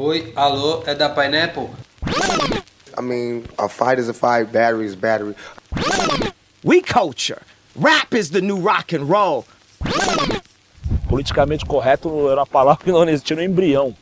[0.00, 1.70] Oi, alô, é da Pineapple?
[2.96, 5.34] I mean, a fight is a fight, battery is battery.
[6.62, 7.42] We culture.
[7.74, 9.44] Rap is the new rock and roll.
[11.08, 13.92] Politicamente correto era uma palavra que não existia no embrião.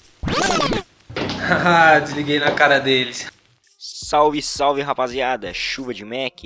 [1.48, 3.31] Haha, desliguei na cara deles.
[3.79, 6.45] Salve, salve rapaziada, chuva de Mac.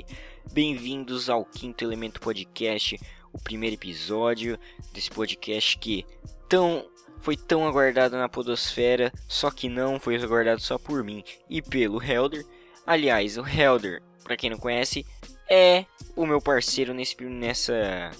[0.53, 2.97] Bem-vindos ao Quinto Elemento Podcast,
[3.33, 4.57] o primeiro episódio
[4.93, 6.05] desse podcast que
[6.47, 6.85] tão
[7.21, 12.03] foi tão aguardado na podosfera, só que não foi aguardado só por mim e pelo
[12.03, 12.43] Helder.
[12.85, 15.05] Aliás, o Helder, para quem não conhece,
[15.49, 15.85] é
[16.15, 18.11] o meu parceiro nesse, nessa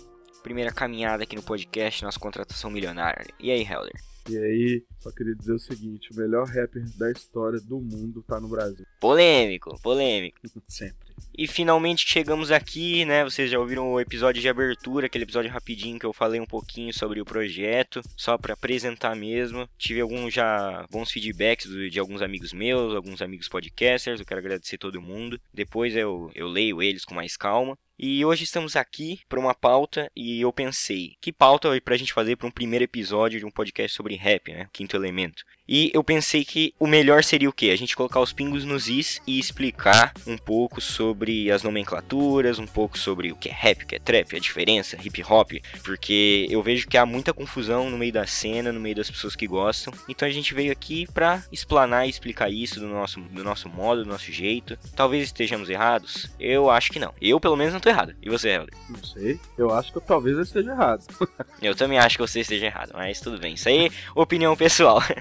[0.43, 3.25] primeira caminhada aqui no podcast, nossa contratação milionária.
[3.39, 3.99] E aí, Helder?
[4.29, 8.39] E aí, só queria dizer o seguinte: o melhor rapper da história do mundo tá
[8.39, 8.85] no Brasil.
[8.99, 10.39] Polêmico, polêmico.
[10.69, 11.10] Sempre.
[11.37, 13.23] E finalmente chegamos aqui, né?
[13.23, 16.93] Vocês já ouviram o episódio de abertura, aquele episódio rapidinho que eu falei um pouquinho
[16.93, 19.67] sobre o projeto, só para apresentar mesmo.
[19.77, 24.19] Tive alguns já bons feedbacks de alguns amigos meus, alguns amigos podcasters.
[24.19, 25.39] Eu quero agradecer todo mundo.
[25.53, 27.77] Depois eu, eu leio eles com mais calma.
[28.03, 32.11] E hoje estamos aqui para uma pauta e eu pensei, que pauta para a gente
[32.11, 34.67] fazer para um primeiro episódio de um podcast sobre rap, né?
[34.73, 35.43] Quinto elemento.
[35.73, 37.69] E eu pensei que o melhor seria o quê?
[37.69, 42.65] A gente colocar os pingos nos is e explicar um pouco sobre as nomenclaturas, um
[42.65, 45.51] pouco sobre o que é rap, o que é trap, a diferença, hip hop,
[45.83, 49.35] porque eu vejo que há muita confusão no meio da cena, no meio das pessoas
[49.35, 49.93] que gostam.
[50.09, 54.03] Então a gente veio aqui para explanar e explicar isso do nosso, do nosso modo,
[54.03, 54.77] do nosso jeito.
[54.93, 56.29] Talvez estejamos errados?
[56.39, 57.13] Eu acho que não.
[57.21, 58.15] Eu pelo menos não tô errado.
[58.21, 58.73] E você, Helder?
[58.89, 59.39] Não sei.
[59.57, 61.05] Eu acho que eu, talvez eu esteja errado.
[61.61, 63.53] eu também acho que você esteja errado, mas tudo bem.
[63.53, 65.01] Isso aí é opinião pessoal.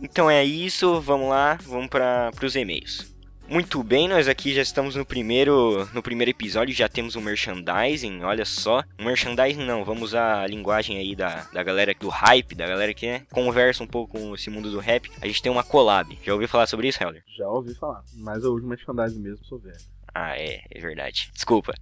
[0.00, 3.14] Então é isso, vamos lá, vamos para os e-mails.
[3.48, 8.22] Muito bem, nós aqui já estamos no primeiro no primeiro episódio, já temos um merchandising,
[8.22, 8.82] olha só.
[8.98, 12.94] Um merchandising não, vamos usar a linguagem aí da, da galera do hype, da galera
[12.94, 15.10] que né, conversa um pouco com esse mundo do rap.
[15.20, 16.18] A gente tem uma collab.
[16.22, 17.22] Já ouviu falar sobre isso, Helder?
[17.36, 19.76] Já ouvi falar, mas eu uso merchandising mesmo, sou velho.
[20.14, 21.28] Ah, é, é verdade.
[21.34, 21.74] Desculpa.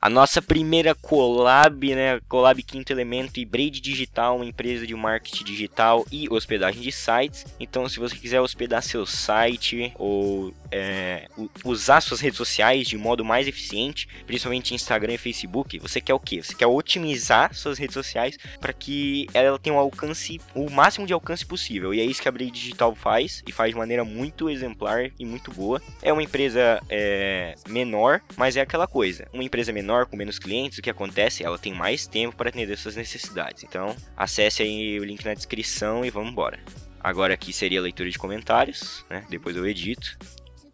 [0.00, 2.18] a nossa primeira collab, né?
[2.28, 7.44] Collab Quinto Elemento e Braid Digital, uma empresa de marketing digital e hospedagem de sites.
[7.60, 11.28] Então, se você quiser hospedar seu site ou é,
[11.62, 16.20] usar suas redes sociais de modo mais eficiente, principalmente Instagram e Facebook, você quer o
[16.20, 16.42] quê?
[16.42, 21.12] Você quer otimizar suas redes sociais para que ela tenha um alcance, o máximo de
[21.12, 21.92] alcance possível.
[21.92, 25.26] E é isso que a Braid Digital faz e faz de maneira muito exemplar e
[25.26, 25.82] muito boa.
[26.00, 26.80] É uma empresa.
[26.88, 29.26] É, é, menor, mas é aquela coisa.
[29.32, 31.44] Uma empresa menor com menos clientes, o que acontece?
[31.44, 33.64] Ela tem mais tempo para atender suas necessidades.
[33.64, 36.58] Então, acesse aí o link na descrição e vamos embora.
[37.00, 39.24] Agora aqui seria a leitura de comentários, né?
[39.28, 40.16] Depois eu edito.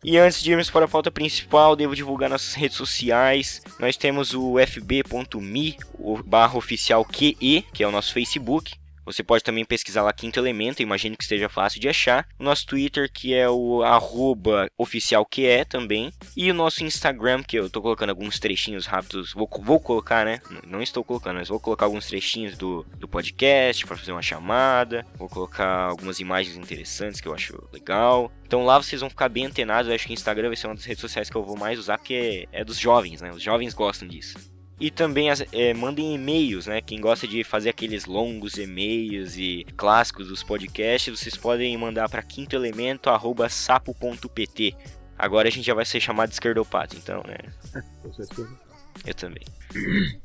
[0.04, 3.62] E antes de irmos para a pauta principal, devo divulgar nossas redes sociais.
[3.78, 5.76] Nós temos o fb.me
[6.26, 8.72] barra oficial QE, que é o nosso Facebook.
[9.04, 12.26] Você pode também pesquisar lá Quinto Elemento, imagino que esteja fácil de achar.
[12.38, 16.12] O nosso Twitter, que é o arroba oficial que é também.
[16.36, 19.32] E o nosso Instagram, que eu estou colocando alguns trechinhos rápidos.
[19.32, 20.40] Vou, vou colocar, né?
[20.66, 25.04] Não estou colocando, mas vou colocar alguns trechinhos do, do podcast para fazer uma chamada.
[25.16, 28.30] Vou colocar algumas imagens interessantes que eu acho legal.
[28.46, 29.88] Então lá vocês vão ficar bem antenados.
[29.88, 31.78] Eu acho que o Instagram vai ser uma das redes sociais que eu vou mais
[31.78, 33.30] usar, porque é, é dos jovens, né?
[33.30, 34.51] Os jovens gostam disso.
[34.82, 36.80] E também é, mandem e-mails, né?
[36.80, 42.20] Quem gosta de fazer aqueles longos e-mails e clássicos dos podcasts, vocês podem mandar para
[42.20, 44.74] quintoelemento@sapo.pt.
[45.16, 47.36] Agora a gente já vai ser chamado de esquerdopata, então, né?
[49.06, 49.44] Eu também.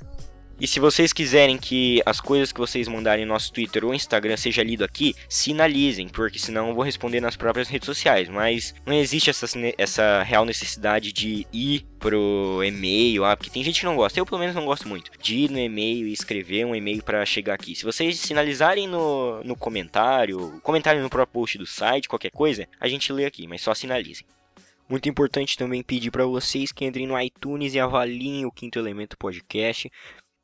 [0.59, 4.35] E se vocês quiserem que as coisas que vocês mandarem no nosso Twitter ou Instagram
[4.35, 8.28] seja lido aqui, sinalizem, porque senão eu vou responder nas próprias redes sociais.
[8.28, 9.45] Mas não existe essa,
[9.78, 14.19] essa real necessidade de ir pro e-mail, ah, porque tem gente que não gosta.
[14.19, 17.24] Eu pelo menos não gosto muito de ir no e-mail e escrever um e-mail para
[17.24, 17.75] chegar aqui.
[17.75, 22.88] Se vocês sinalizarem no, no comentário, comentário no próprio post do site, qualquer coisa, a
[22.88, 24.25] gente lê aqui, mas só sinalizem.
[24.89, 29.18] Muito importante também pedir para vocês que entrem no iTunes e avaliem o Quinto Elemento
[29.18, 29.91] Podcast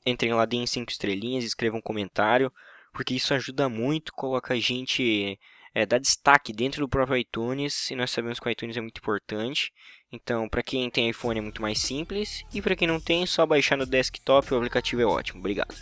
[0.06, 2.52] entrem lá, deem 5 estrelinhas, escrevam um comentário,
[2.94, 5.40] porque isso ajuda muito, coloca a gente,
[5.74, 9.00] é, dá destaque dentro do próprio iTunes, e nós sabemos que o iTunes é muito
[9.00, 9.72] importante.
[10.12, 13.26] Então, para quem tem iPhone é muito mais simples, e para quem não tem, é
[13.26, 15.40] só baixar no desktop, o aplicativo é ótimo.
[15.40, 15.76] Obrigado.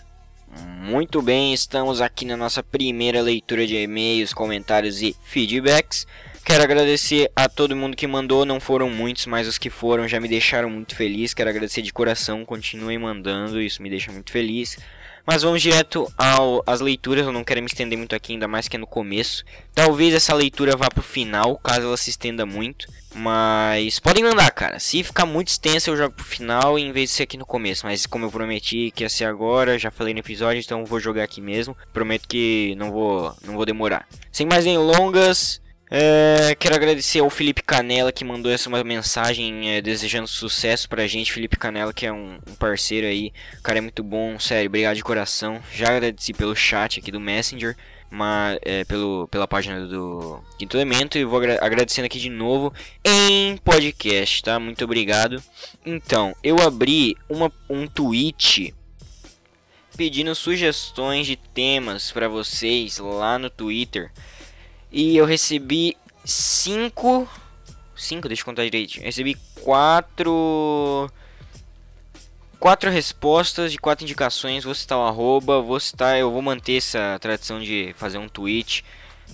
[0.81, 6.05] Muito bem, estamos aqui na nossa primeira leitura de e-mails, comentários e feedbacks.
[6.43, 10.19] Quero agradecer a todo mundo que mandou, não foram muitos, mas os que foram já
[10.19, 11.33] me deixaram muito feliz.
[11.33, 14.77] Quero agradecer de coração, continuem mandando, isso me deixa muito feliz.
[15.25, 16.11] Mas vamos direto
[16.65, 19.45] às leituras, eu não quero me estender muito aqui, ainda mais que é no começo.
[19.73, 22.87] Talvez essa leitura vá pro final, caso ela se estenda muito.
[23.13, 24.79] Mas podem mandar, cara.
[24.79, 27.85] Se ficar muito extensa, eu jogo pro final em vez de ser aqui no começo.
[27.85, 31.23] Mas como eu prometi que ia ser agora, já falei no episódio, então vou jogar
[31.23, 31.77] aqui mesmo.
[31.93, 34.07] Prometo que não vou, não vou demorar.
[34.31, 35.61] Sem mais delongas,
[35.93, 41.05] é, quero agradecer ao Felipe Canela que mandou essa uma mensagem é, desejando sucesso pra
[41.05, 41.33] gente.
[41.33, 44.95] Felipe Canela, que é um, um, parceiro aí, o cara é muito bom, sério, obrigado
[44.95, 45.61] de coração.
[45.73, 47.75] Já agradeci pelo chat aqui do Messenger,
[48.09, 52.73] mas, é, pelo, pela página do Quinto Elemento e vou agra agradecendo aqui de novo
[53.03, 54.57] em podcast, tá?
[54.57, 55.43] Muito obrigado.
[55.85, 58.73] Então, eu abri uma, um tweet
[59.97, 64.09] pedindo sugestões de temas para vocês lá no Twitter.
[64.91, 65.95] E eu recebi
[66.25, 67.27] cinco.
[67.95, 68.97] Cinco, deixa eu contar direito.
[68.97, 71.09] Eu recebi quatro.
[72.59, 74.63] Quatro respostas de quatro indicações.
[74.63, 75.61] Vou citar o arroba.
[75.61, 76.19] Vou citar.
[76.19, 78.83] Eu vou manter essa tradição de fazer um tweet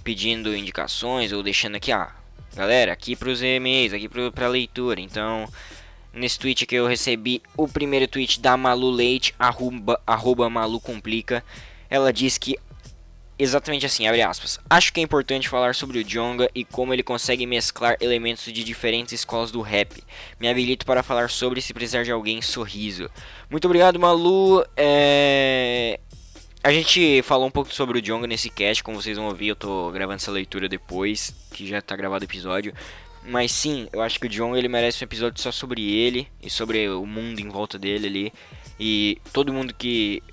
[0.04, 2.12] pedindo indicações ou deixando aqui, ah,
[2.56, 5.02] galera, aqui para os e-mails, aqui para leitura.
[5.02, 5.48] Então,
[6.14, 11.44] nesse tweet aqui eu recebi o primeiro tweet da Malu Leite, arroba, arroba Malu Complica.
[11.90, 12.58] Ela diz que
[13.38, 14.60] exatamente assim, abre aspas.
[14.70, 18.64] Acho que é importante falar sobre o Jonga e como ele consegue mesclar elementos de
[18.64, 20.04] diferentes escolas do rap.
[20.40, 23.10] Me habilito para falar sobre se precisar de alguém, sorriso.
[23.50, 24.66] Muito obrigado, Malu.
[24.76, 26.00] É...
[26.64, 29.56] A gente falou um pouco sobre o Jonga nesse cast, como vocês vão ouvir, eu
[29.56, 32.74] tô gravando essa leitura depois, que já tá gravado o episódio.
[33.24, 36.50] Mas sim, eu acho que o Jonga ele merece um episódio só sobre ele e
[36.50, 38.34] sobre o mundo em volta dele ali.
[38.80, 40.24] E todo mundo que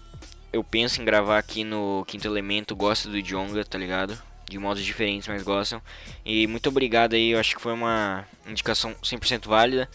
[0.55, 4.17] eu penso em gravar aqui no Quinto Elemento gosta do Jonga, tá ligado?
[4.49, 5.83] De modos diferentes, mas gostam.
[6.25, 9.89] E muito obrigado aí, eu acho que foi uma indicação 100% válida.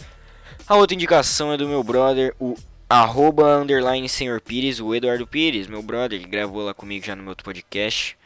[0.67, 2.57] A outra indicação é do meu brother, o
[2.89, 7.21] arroba underline senhor Pires, o Eduardo Pires, meu brother, que gravou lá comigo já no
[7.21, 8.17] meu outro podcast.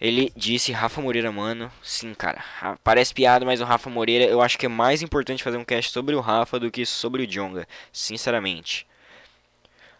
[0.00, 2.42] Ele disse, Rafa Moreira, mano, sim, cara,
[2.82, 5.92] parece piada, mas o Rafa Moreira, eu acho que é mais importante fazer um cast
[5.92, 8.86] sobre o Rafa do que sobre o Jonga, sinceramente.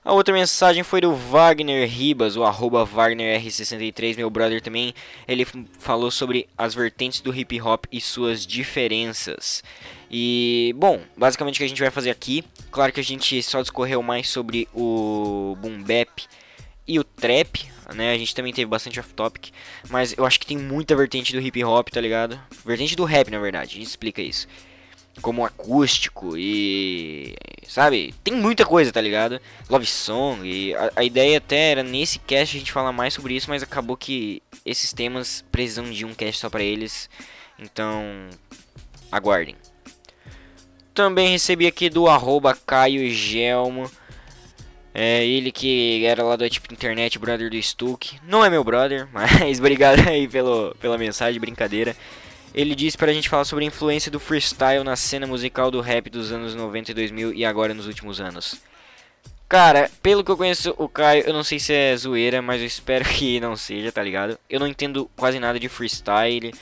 [0.04, 4.92] A outra mensagem foi do Wagner Ribas, o arroba WagnerR63, meu brother também.
[5.26, 5.46] Ele
[5.78, 9.64] falou sobre as vertentes do hip hop e suas diferenças.
[10.10, 13.62] E, bom, basicamente o que a gente vai fazer aqui, claro que a gente só
[13.62, 16.22] discorreu mais sobre o boom bap
[16.86, 18.12] e o trap, né?
[18.12, 19.52] A gente também teve bastante off-topic,
[19.88, 22.38] mas eu acho que tem muita vertente do hip hop, tá ligado?
[22.62, 24.46] Vertente do rap, na verdade, a gente explica isso
[25.20, 27.34] como acústico e.
[27.66, 28.14] Sabe?
[28.22, 29.40] Tem muita coisa, tá ligado?
[29.68, 33.34] Love Song e a, a, ideia até era nesse cast a gente falar mais sobre
[33.34, 37.08] isso, mas acabou que esses temas precisam de um cast só para eles.
[37.58, 38.28] Então,
[39.10, 39.56] aguardem.
[40.92, 43.90] Também recebi aqui do arroba Caio Gelmo.
[44.96, 48.16] É ele que era lá do tipo internet, brother do Stuck.
[48.22, 51.96] Não é meu brother, mas obrigado aí pelo, pela mensagem, brincadeira.
[52.54, 56.08] Ele disse pra gente falar sobre a influência do freestyle na cena musical do rap
[56.08, 58.60] dos anos 90 e 2000 e agora nos últimos anos.
[59.48, 62.66] Cara, pelo que eu conheço o Caio, eu não sei se é zoeira, mas eu
[62.66, 64.38] espero que não seja, tá ligado?
[64.48, 66.54] Eu não entendo quase nada de freestyle,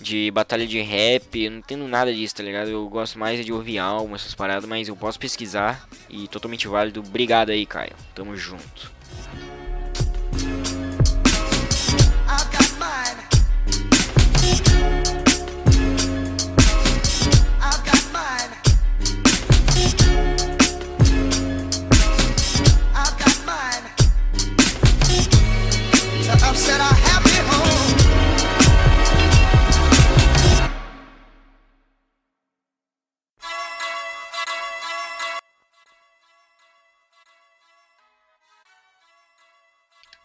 [0.00, 2.70] de batalha de rap, eu não entendo nada disso, tá ligado?
[2.70, 7.00] Eu gosto mais de ouvir algo, essas paradas, mas eu posso pesquisar e totalmente válido.
[7.00, 7.92] Obrigado aí, Caio.
[8.14, 8.92] Tamo junto.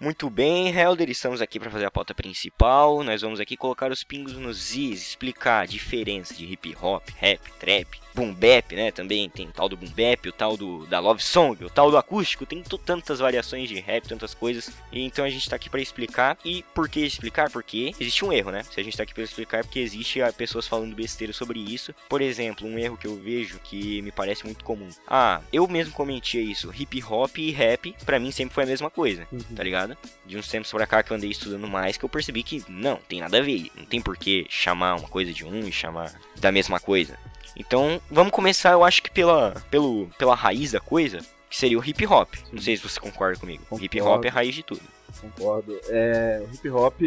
[0.04, 3.02] Muito bem, Helder, estamos aqui para fazer a pauta principal.
[3.04, 7.40] Nós vamos aqui colocar os pingos nos is, explicar a diferença de hip hop, rap,
[7.58, 8.92] trap, boom bap, né?
[8.92, 11.92] Também tem o tal do boom bap, o tal do da love song, o tal
[11.92, 14.72] do acústico, tem tantas variações de rap, tantas coisas.
[14.92, 16.38] E então a gente tá aqui para explicar.
[16.44, 17.50] E por que explicar?
[17.50, 18.64] Porque existe um erro, né?
[18.64, 21.94] Se a gente tá aqui para explicar é porque existe pessoas falando besteira sobre isso.
[22.10, 24.90] Por exemplo, um erro que eu vejo que me parece muito comum.
[25.08, 28.90] Ah, eu mesmo comentei isso, hip hop e rap para mim sempre foi a mesma
[28.90, 29.40] coisa, uhum.
[29.56, 29.98] tá ligado?
[30.26, 32.98] De uns tempos pra cá que eu andei estudando mais que eu percebi que não,
[33.08, 36.14] tem nada a ver, não tem por que chamar uma coisa de um e chamar
[36.38, 37.18] da mesma coisa.
[37.56, 41.20] Então, vamos começar, eu acho que pela, pelo, pela raiz da coisa,
[41.54, 42.34] que seria o hip hop.
[42.52, 43.62] Não sei se você concorda comigo.
[43.66, 43.86] Concordo.
[43.86, 44.82] Hip hop é a raiz de tudo.
[45.22, 45.80] Concordo.
[45.88, 47.00] É, o hip hop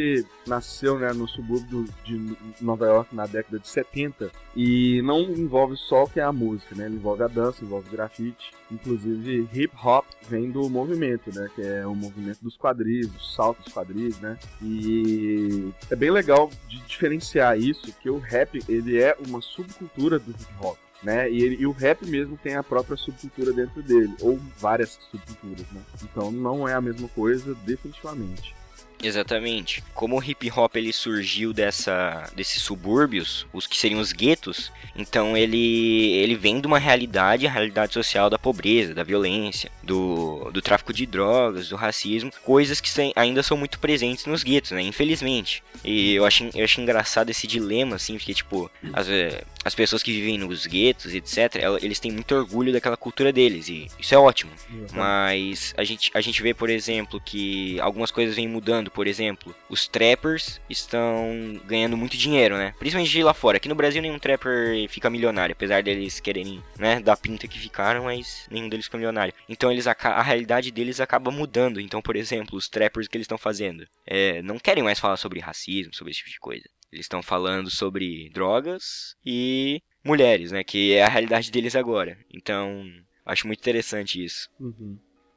[0.46, 6.04] nasceu né, no subúrbio de Nova York na década de 70 e não envolve só
[6.04, 6.86] o que é a música, né?
[6.86, 8.52] Ele envolve a dança, envolve o grafite.
[8.70, 11.50] Inclusive, hip hop vem do movimento, né?
[11.56, 14.38] Que é o movimento dos quadris, o salto dos quadris, né?
[14.62, 20.30] E é bem legal de diferenciar isso, que o rap ele é uma subcultura do
[20.30, 20.78] hip hop.
[21.02, 21.30] Né?
[21.30, 25.66] E, ele- e o rap mesmo tem a própria subcultura dentro dele, ou várias subculturas,
[25.70, 25.80] né?
[26.02, 28.54] Então não é a mesma coisa, definitivamente.
[29.02, 29.82] Exatamente.
[29.94, 35.36] Como o hip hop ele surgiu dessa desses subúrbios, os que seriam os guetos, então
[35.36, 40.62] ele ele vem de uma realidade, a realidade social da pobreza, da violência, do, do
[40.62, 44.82] tráfico de drogas, do racismo, coisas que sem- ainda são muito presentes nos guetos, né?
[44.82, 45.62] Infelizmente.
[45.84, 50.02] E eu acho eu acho engraçado esse dilema assim, porque tipo, as, eh, as pessoas
[50.02, 54.18] que vivem nos guetos, etc, eles têm muito orgulho daquela cultura deles e isso é
[54.18, 54.50] ótimo.
[54.92, 58.85] Mas a gente, a gente vê, por exemplo, que algumas coisas vêm mudando.
[58.90, 62.74] Por exemplo, os trappers estão ganhando muito dinheiro, né?
[62.78, 63.56] Principalmente de lá fora.
[63.56, 68.04] Aqui no Brasil nenhum trapper fica milionário, apesar deles quererem, né, dar pinta que ficaram,
[68.04, 69.34] mas nenhum deles fica milionário.
[69.48, 71.80] Então eles a realidade deles acaba mudando.
[71.80, 75.40] Então, por exemplo, os trappers que eles estão fazendo é, não querem mais falar sobre
[75.40, 76.68] racismo, sobre esse tipo de coisa.
[76.92, 80.62] Eles estão falando sobre drogas e mulheres, né?
[80.62, 82.16] Que é a realidade deles agora.
[82.32, 82.84] Então,
[83.24, 84.48] acho muito interessante isso.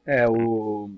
[0.05, 0.89] É, o.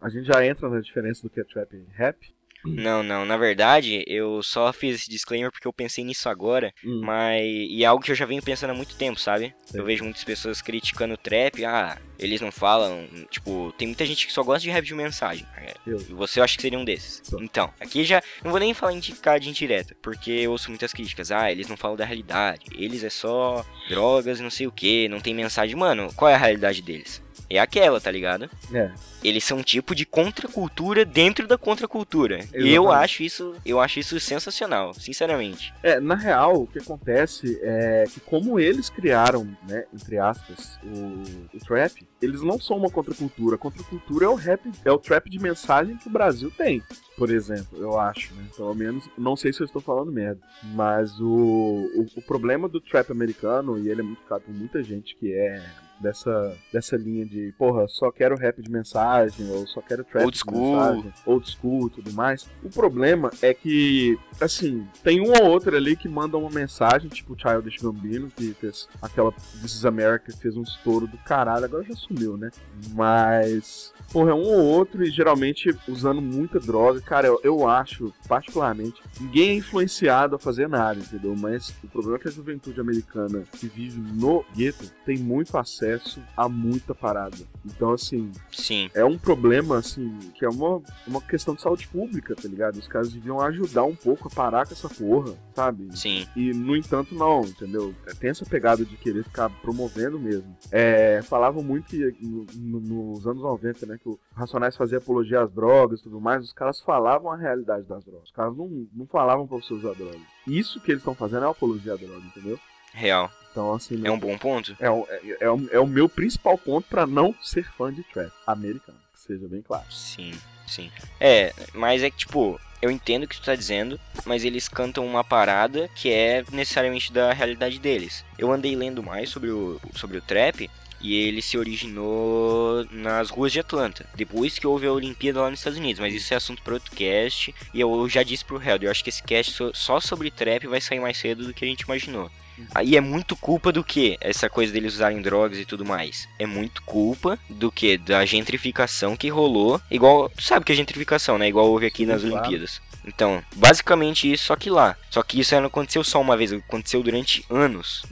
[0.00, 2.16] A gente já entra na diferença do que é trap e rap.
[2.64, 7.02] Não, não, na verdade, eu só fiz esse disclaimer porque eu pensei nisso agora, Hum.
[7.04, 9.54] mas e é algo que eu já venho pensando há muito tempo, sabe?
[9.64, 9.80] Sei.
[9.80, 14.26] Eu vejo muitas pessoas criticando o trap, ah, eles não falam, tipo, tem muita gente
[14.26, 15.46] que só gosta de rap de mensagem.
[15.56, 15.98] É, Eu.
[16.00, 17.22] E você eu acho que seria um desses.
[17.40, 20.92] Então, aqui já não vou nem falar em ficar de indireta, porque eu ouço muitas
[20.92, 24.72] críticas, ah, eles não falam da realidade, eles é só drogas e não sei o
[24.72, 25.76] que, não tem mensagem.
[25.76, 27.22] Mano, qual é a realidade deles?
[27.50, 28.50] É aquela, tá ligado?
[28.72, 28.90] É.
[29.24, 32.40] eles são um tipo de contracultura dentro da contracultura.
[32.54, 35.72] E eu acho isso, eu acho isso sensacional, sinceramente.
[35.82, 41.56] É, na real, o que acontece é que como eles criaram, né, entre aspas, o,
[41.56, 43.56] o trap, eles não são uma contracultura.
[43.56, 46.82] A contracultura é o rap, é o trap de mensagem que o Brasil tem.
[47.16, 48.44] Por exemplo, eu acho, né?
[48.56, 50.40] Pelo menos, não sei se eu estou falando merda.
[50.62, 54.82] Mas o, o, o problema do trap americano, e ele é muito caro por muita
[54.82, 55.60] gente que é
[56.00, 60.36] dessa, dessa linha de, porra, só quero rap de mensagem, ou só quero trap Old
[60.36, 60.76] de school.
[60.76, 62.46] mensagem, old school e tudo mais.
[62.62, 67.34] O problema é que, assim, tem um ou outro ali que manda uma mensagem, tipo
[67.34, 71.64] o Childish Gambino, que fez aquela This is America, que fez um estouro do caralho,
[71.64, 72.50] agora já sumiu, né?
[72.94, 77.00] Mas, porra, é um ou outro e geralmente usando muita droga.
[77.00, 81.34] Cara, eu, eu acho, particularmente, ninguém é influenciado a fazer nada, entendeu?
[81.36, 85.87] Mas o problema é que a juventude americana que vive no gueto tem muito acesso
[86.36, 87.36] a muita parada.
[87.64, 92.34] Então, assim, Sim, é um problema, assim, que é uma, uma questão de saúde pública,
[92.34, 92.76] tá ligado?
[92.76, 95.88] Os caras deviam ajudar um pouco a parar com essa porra, sabe?
[95.96, 96.26] sim.
[96.34, 97.94] E, no entanto, não, entendeu?
[98.06, 100.56] É, Tem essa pegada de querer ficar promovendo mesmo.
[100.70, 102.46] É, falavam muito que no-
[102.80, 102.80] no-
[103.12, 106.52] nos anos 90, né, que o Racionais fazia apologia às drogas e tudo mais, os
[106.52, 108.24] caras falavam a realidade das drogas.
[108.24, 110.18] Os caras não, não falavam pra você usar droga.
[110.46, 112.58] Isso que eles estão fazendo é apologia à droga, entendeu?
[112.92, 113.30] Real.
[113.58, 114.76] Então, assim, É um bom ponto.
[114.78, 118.30] é, o- é, é é o meu principal ponto pra não ser fã de trap
[118.46, 119.84] americano, que seja bem claro.
[119.90, 120.32] Sim,
[120.66, 120.90] sim.
[121.18, 125.04] É, mas é que, tipo, eu entendo o que tu tá dizendo, mas eles cantam
[125.04, 128.24] uma parada que é necessariamente da realidade deles.
[128.38, 130.70] Eu andei lendo mais sobre o, sobre o trap.
[131.00, 135.60] E ele se originou nas ruas de Atlanta, depois que houve a Olimpíada lá nos
[135.60, 136.00] Estados Unidos.
[136.00, 137.54] Mas isso é assunto para outro cast.
[137.72, 140.80] E eu já disse pro Helder, eu acho que esse cast só sobre trap vai
[140.80, 142.28] sair mais cedo do que a gente imaginou.
[142.74, 144.16] Aí é muito culpa do que?
[144.20, 146.28] Essa coisa deles usarem drogas e tudo mais.
[146.38, 147.96] É muito culpa do que?
[147.98, 149.80] Da gentrificação que rolou.
[149.90, 150.28] Igual.
[150.30, 151.48] Tu sabe que é gentrificação, né?
[151.48, 152.36] Igual houve aqui nas claro.
[152.36, 152.80] Olimpíadas.
[153.04, 154.96] Então, basicamente isso, só que lá.
[155.10, 158.04] Só que isso não aconteceu só uma vez, aconteceu durante anos.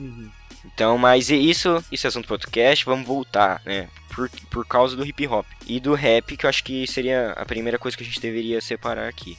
[0.64, 3.88] Então, mas e isso, isso é assunto para outro cast, vamos voltar, né?
[4.14, 5.46] Por, por causa do hip hop.
[5.66, 8.60] E do rap, que eu acho que seria a primeira coisa que a gente deveria
[8.60, 9.36] separar aqui.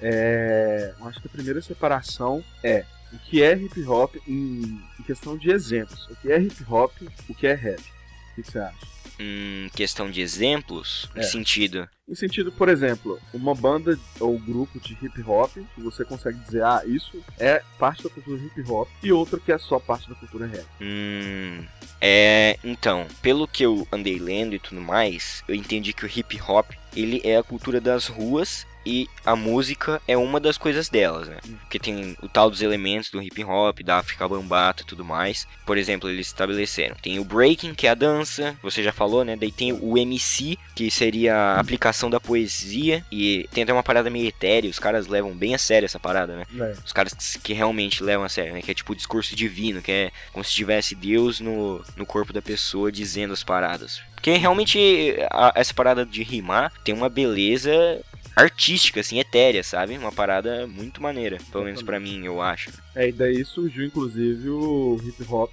[0.00, 2.84] É, eu acho que a primeira separação é
[3.16, 6.06] o que é hip hop em, em questão de exemplos.
[6.08, 6.92] O que é hip hop,
[7.28, 7.80] o que é rap.
[7.80, 8.96] O que você acha?
[9.18, 11.20] Hum, questão de exemplos, É.
[11.20, 11.88] em sentido.
[12.06, 16.62] Em sentido, por exemplo, uma banda ou grupo de hip hop que você consegue dizer,
[16.62, 20.14] ah, isso é parte da cultura hip hop, e outra que é só parte da
[20.14, 20.66] cultura rap.
[20.82, 21.64] Hum.
[22.00, 22.58] É.
[22.62, 26.70] Então, pelo que eu andei lendo e tudo mais, eu entendi que o hip hop
[26.94, 31.38] ele é a cultura das ruas e a música é uma das coisas delas, né?
[31.60, 35.46] Porque tem o tal dos elementos do hip hop, da África Bambata e tudo mais.
[35.66, 36.94] Por exemplo, eles estabeleceram.
[37.02, 39.34] Tem o breaking, que é a dança, você já falou, né?
[39.36, 43.04] Daí tem o MC, que seria a aplicação da poesia.
[43.10, 46.36] E tem até uma parada meio etérea, os caras levam bem a sério essa parada,
[46.36, 46.44] né?
[46.60, 46.74] É.
[46.84, 48.62] Os caras que- que realmente levam a sério, né?
[48.62, 52.32] Que é tipo o discurso divino, que é como se tivesse Deus no, no corpo
[52.32, 54.00] da pessoa dizendo as paradas.
[54.14, 58.00] Porque realmente a- essa parada de rimar tem uma beleza
[58.36, 59.96] artística, assim, etérea, sabe?
[59.96, 62.70] Uma parada muito maneira, pelo menos pra mim, eu acho.
[62.94, 65.52] É, e daí surgiu inclusive o hip hop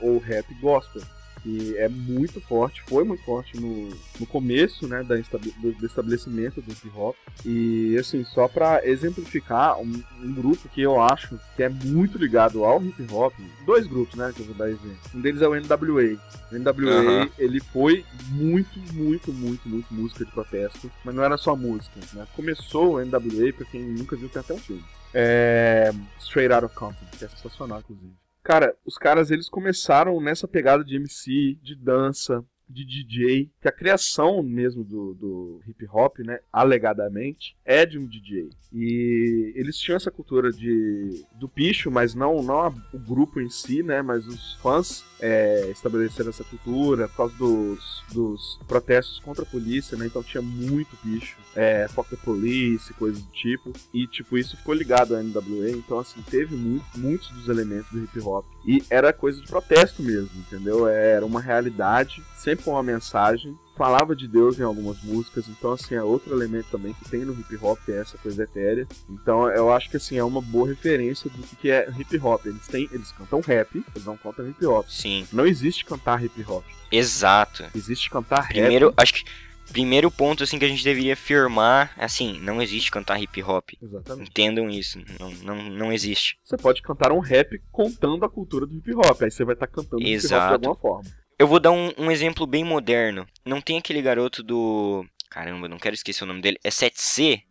[0.00, 1.02] ou rap gospel.
[1.42, 6.60] Que é muito forte, foi muito forte no, no começo né, da do, do estabelecimento
[6.60, 7.16] do hip hop.
[7.44, 12.64] E assim, só pra exemplificar, um, um grupo que eu acho que é muito ligado
[12.64, 14.98] ao hip hop, dois grupos, né, que eu vou dar exemplo.
[15.14, 16.18] Um deles é o NWA.
[16.50, 21.54] O NWA, ele foi muito, muito, muito, muito música de protesto, mas não era só
[21.54, 22.26] música, né?
[22.34, 24.84] Começou o NWA, pra quem nunca viu, tem até um filme.
[25.12, 25.92] É...
[26.18, 28.12] Straight Out of Compton, que é sensacional, inclusive.
[28.42, 33.72] Cara, os caras, eles começaram nessa pegada de MC, de dança, de DJ, que a
[33.72, 38.50] criação mesmo do, do hip hop, né, alegadamente, é de um DJ.
[38.72, 43.48] E eles tinham essa cultura de do picho, mas não, não a- o grupo em
[43.48, 49.42] si, né, mas os fãs é, estabeleceram essa cultura por causa dos, dos protestos contra
[49.42, 54.06] a polícia, né, então tinha muito picho, é, fuck the police, coisas do tipo, e
[54.06, 58.20] tipo, isso ficou ligado à NWA, então assim, teve muito, muitos dos elementos do hip
[58.20, 60.86] hop, e era coisa de protesto mesmo, entendeu?
[60.86, 65.94] Era uma realidade, sempre com uma mensagem, falava de Deus em algumas músicas, então assim,
[65.94, 68.86] é outro elemento também que tem no hip hop, é essa coisa etérea.
[69.08, 72.44] Então eu acho que assim, é uma boa referência do que é hip hop.
[72.46, 74.86] Eles têm, eles cantam rap, eles não cantam hip hop.
[74.88, 76.64] Sim, Não existe cantar hip hop.
[76.90, 77.64] exato.
[77.74, 78.94] Existe cantar Primeiro, rap.
[79.02, 79.24] acho que
[79.70, 83.70] primeiro ponto assim que a gente deveria afirmar, assim, não existe cantar hip hop.
[83.80, 84.30] Exatamente.
[84.30, 86.38] Entendam isso, não, não, não existe.
[86.44, 89.22] Você pode cantar um rap contando a cultura do hip hop.
[89.22, 91.10] Aí você vai estar cantando hip hop de alguma forma.
[91.38, 93.26] Eu vou dar um, um exemplo bem moderno.
[93.44, 95.06] Não tem aquele garoto do.
[95.30, 96.58] Caramba, não quero esquecer o nome dele.
[96.64, 97.42] É 7C?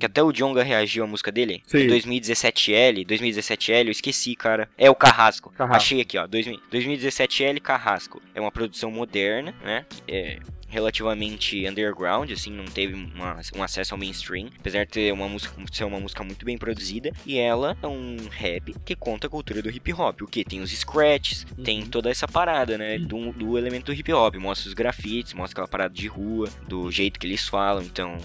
[0.00, 1.62] Que até o Jonga reagiu à música dele?
[1.64, 1.86] Sim.
[1.86, 4.68] 2017L, 2017L, eu esqueci, cara.
[4.76, 5.52] É o Carrasco.
[5.52, 5.76] Carrasco.
[5.76, 6.26] Achei aqui, ó.
[6.26, 8.20] 2000 2017L Carrasco.
[8.34, 9.86] É uma produção moderna, né?
[10.08, 15.28] É relativamente underground, assim, não teve uma- um acesso ao mainstream, apesar de ter uma
[15.28, 19.30] música, ser uma música muito bem produzida, e ela é um rap que conta a
[19.30, 20.44] cultura do hip hop, o que?
[20.44, 24.68] Tem os scratches, tem toda essa parada, né, do, do elemento do hip hop, mostra
[24.68, 28.16] os grafites, mostra aquela parada de rua, do jeito que eles falam, então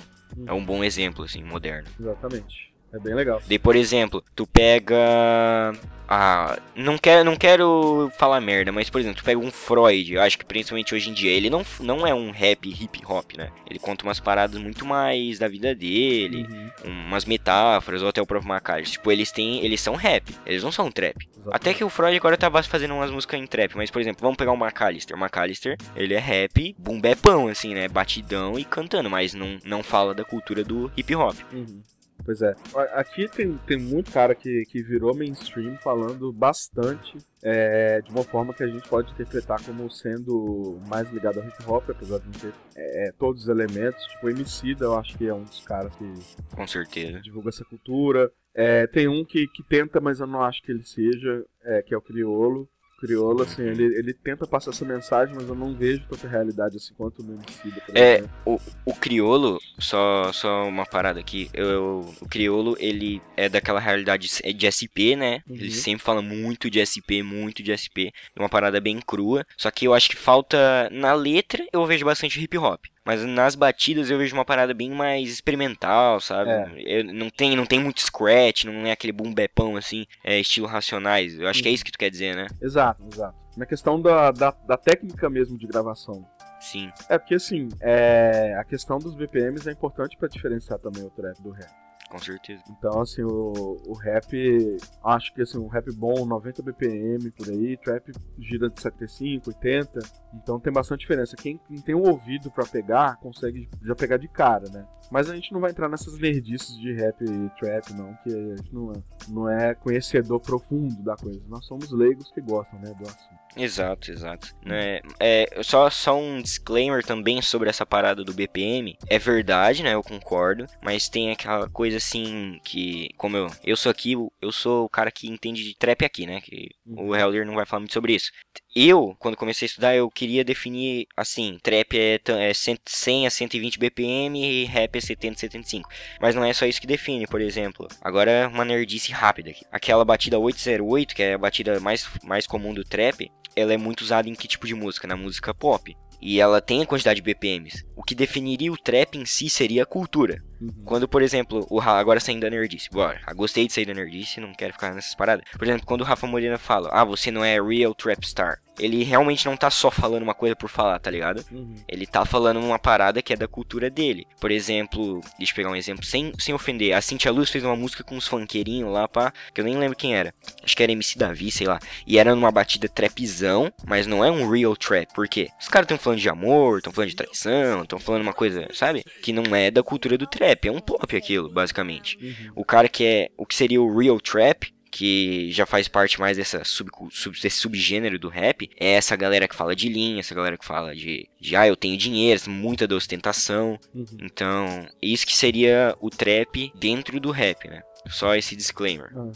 [0.46, 1.88] é um bom exemplo, assim, moderno.
[2.00, 2.72] Exatamente.
[2.94, 3.42] É bem legal.
[3.48, 5.72] Daí, por exemplo, tu pega.
[6.14, 10.22] Ah, não quero, não quero falar merda, mas por exemplo, tu pega um Freud, eu
[10.22, 13.50] acho que principalmente hoje em dia, ele não, não é um rap hip hop, né?
[13.66, 16.46] Ele conta umas paradas muito mais da vida dele,
[16.84, 18.92] umas metáforas, ou até o próprio Macarius.
[18.92, 19.64] Tipo, eles têm.
[19.64, 21.16] Eles são rap, eles não são trap.
[21.50, 24.36] Até que o Freud agora tava fazendo umas músicas em trap, mas por exemplo, vamos
[24.36, 25.16] pegar o McAllister.
[25.16, 27.88] O McAllister, ele é rap, boom bapão, assim, né?
[27.88, 31.38] Batidão e cantando, mas não, não fala da cultura do hip hop.
[31.54, 31.82] Uhum.
[32.24, 32.54] Pois é.
[32.94, 38.54] Aqui tem, tem muito cara que, que virou mainstream falando bastante é, de uma forma
[38.54, 42.34] que a gente pode interpretar como sendo mais ligado ao hip hop, apesar de não
[42.34, 44.04] ter é, todos os elementos.
[44.06, 46.14] Tipo, o Emicida, eu acho que é um dos caras que
[46.56, 47.20] Com certeza.
[47.22, 48.32] divulga essa cultura.
[48.54, 51.94] É, tem um que, que tenta, mas eu não acho que ele seja, é, que
[51.94, 52.70] é o Criolo.
[53.02, 56.78] O Criolo, assim, ele, ele tenta passar essa mensagem, mas eu não vejo tanta realidade
[56.78, 58.32] assim quanto Emicida, por É, exemplo.
[58.46, 61.50] O, o criolo, só, só uma parada aqui.
[61.54, 65.42] Eu, o criolo, ele é daquela realidade de de SP, né?
[65.48, 65.56] Uhum.
[65.56, 68.12] Ele sempre fala muito de SP, muito de SP.
[68.36, 69.46] É uma parada bem crua.
[69.58, 70.90] Só que eu acho que falta.
[70.92, 72.86] Na letra, eu vejo bastante hip hop.
[73.06, 76.52] Mas nas batidas eu vejo uma parada bem mais experimental, sabe?
[76.52, 77.00] É.
[77.00, 80.68] Eu- não, tem, não tem muito scratch, não é aquele boom bapão assim, é estilo
[80.68, 81.38] racionais.
[81.40, 82.48] Eu acho que é isso que tu quer dizer, né?
[82.62, 83.36] Exato, exato.
[83.58, 86.26] Na questão da, da, da técnica mesmo de gravação.
[86.60, 86.92] Sim.
[87.10, 91.42] É porque assim, é, a questão dos BPMs é importante pra diferenciar também o trap
[91.42, 91.70] do rap.
[92.12, 92.62] Com certeza.
[92.70, 97.78] Então, assim, o, o rap, acho que assim, um rap bom, 90 BPM por aí,
[97.78, 100.00] trap gira de 75, 80.
[100.34, 101.38] Então tem bastante diferença.
[101.38, 104.86] Quem, quem tem o ouvido pra pegar, consegue já pegar de cara, né?
[105.10, 108.56] Mas a gente não vai entrar nessas nerdices de rap e trap, não, que a
[108.58, 111.48] gente não é, não é conhecedor profundo da coisa.
[111.48, 113.41] Nós somos leigos que gostam, né, do assunto.
[113.56, 114.56] Exato, exato.
[114.64, 118.98] Né, é, só, só um disclaimer também sobre essa parada do BPM.
[119.08, 119.94] É verdade, né?
[119.94, 120.66] Eu concordo.
[120.82, 125.12] Mas tem aquela coisa assim que, como eu, eu sou aqui, eu sou o cara
[125.12, 126.42] que entende de trap aqui, né?
[126.42, 128.32] Que o Helder não vai falar muito sobre isso.
[128.74, 133.30] Eu, quando comecei a estudar, eu queria definir assim, trap é, é 100 100 a
[133.30, 135.90] 120 BPM e rap é 70 a 75.
[136.22, 137.88] Mas não é só isso que define, por exemplo.
[138.02, 139.66] Agora uma nerdice rápida aqui.
[139.70, 144.02] Aquela batida 808, que é a batida mais, mais comum do trap, ela é muito
[144.02, 145.06] usada em que tipo de música?
[145.06, 145.96] Na música pop.
[146.22, 147.84] E ela tem a quantidade de BPMs.
[147.96, 150.42] O que definiria o trap em si seria a cultura.
[150.86, 153.20] Quando, por exemplo, o Ra- agora saindo da Nerdice, bora.
[153.36, 155.44] Gostei de sair da Nerdice, não quero ficar nessas paradas.
[155.58, 158.60] Por exemplo, quando o Rafa Moreira fala, ah, você não é real trap star.
[158.82, 161.46] Ele realmente não tá só falando uma coisa por falar, tá ligado?
[161.88, 164.26] Ele tá falando uma parada que é da cultura dele.
[164.40, 166.94] Por exemplo, deixa eu pegar um exemplo sem, sem ofender.
[166.94, 169.96] A Cintia Luz fez uma música com uns funkeirinhos lá, pá, que eu nem lembro
[169.96, 170.34] quem era.
[170.64, 171.80] Acho que era MC Davi, sei lá.
[172.06, 175.14] E era numa batida trapzão, mas não é um real trap.
[175.14, 175.50] Por quê?
[175.60, 179.04] Os caras tão falando de amor, tão falando de traição, tão falando uma coisa, sabe?
[179.22, 180.68] Que não é da cultura do trap.
[180.68, 182.18] É um pop aquilo, basicamente.
[182.56, 186.36] O cara que é o que seria o real trap, que já faz parte mais
[186.38, 190.36] dessa sub, sub- desse subgênero do rap, é essa galera que fala de linha, essa
[190.36, 193.80] galera que fala de, de ah, eu tenho dinheiro, muita da ostentação.
[194.22, 197.82] Então, isso que seria o trap dentro do rap, né?
[198.10, 199.10] Só esse disclaimer.
[199.16, 199.32] Aham,